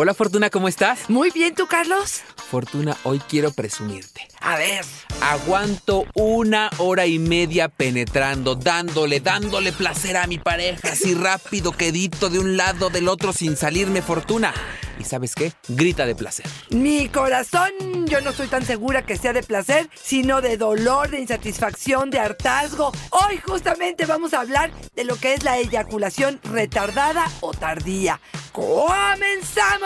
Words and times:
Hola 0.00 0.14
Fortuna, 0.14 0.48
¿cómo 0.48 0.68
estás? 0.68 1.10
Muy 1.10 1.32
bien, 1.32 1.56
¿tú, 1.56 1.66
Carlos? 1.66 2.20
Fortuna, 2.36 2.96
hoy 3.02 3.18
quiero 3.18 3.50
presumirte. 3.50 4.28
A 4.40 4.56
ver. 4.56 4.84
Aguanto 5.20 6.06
una 6.14 6.70
hora 6.78 7.06
y 7.06 7.18
media 7.18 7.68
penetrando, 7.68 8.54
dándole, 8.54 9.18
dándole 9.18 9.72
placer 9.72 10.16
a 10.16 10.28
mi 10.28 10.38
pareja, 10.38 10.92
así 10.92 11.14
rápido, 11.14 11.72
quedito 11.72 12.30
de 12.30 12.38
un 12.38 12.56
lado, 12.56 12.90
del 12.90 13.08
otro, 13.08 13.32
sin 13.32 13.56
salirme 13.56 14.00
Fortuna. 14.00 14.54
¿Y 14.98 15.04
sabes 15.04 15.34
qué? 15.34 15.52
Grita 15.68 16.06
de 16.06 16.14
placer. 16.14 16.46
Mi 16.70 17.08
corazón, 17.08 17.70
yo 18.06 18.20
no 18.20 18.30
estoy 18.30 18.48
tan 18.48 18.64
segura 18.64 19.02
que 19.02 19.16
sea 19.16 19.32
de 19.32 19.42
placer, 19.42 19.88
sino 19.94 20.40
de 20.40 20.56
dolor, 20.56 21.10
de 21.10 21.20
insatisfacción, 21.20 22.10
de 22.10 22.18
hartazgo. 22.18 22.92
Hoy 23.10 23.38
justamente 23.44 24.06
vamos 24.06 24.34
a 24.34 24.40
hablar 24.40 24.72
de 24.94 25.04
lo 25.04 25.16
que 25.16 25.34
es 25.34 25.44
la 25.44 25.58
eyaculación 25.58 26.40
retardada 26.42 27.26
o 27.40 27.52
tardía. 27.52 28.20
¡Comenzamos! 28.52 29.78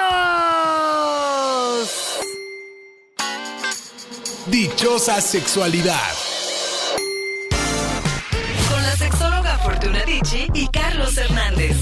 Dichosa 4.47 5.21
sexualidad. 5.21 6.01
Con 8.69 8.83
la 8.83 8.97
sexóloga 8.97 9.59
Fortuna 9.59 10.05
Dicci 10.05 10.49
y 10.55 10.67
Carlos 10.69 11.17
Hernández. 11.17 11.77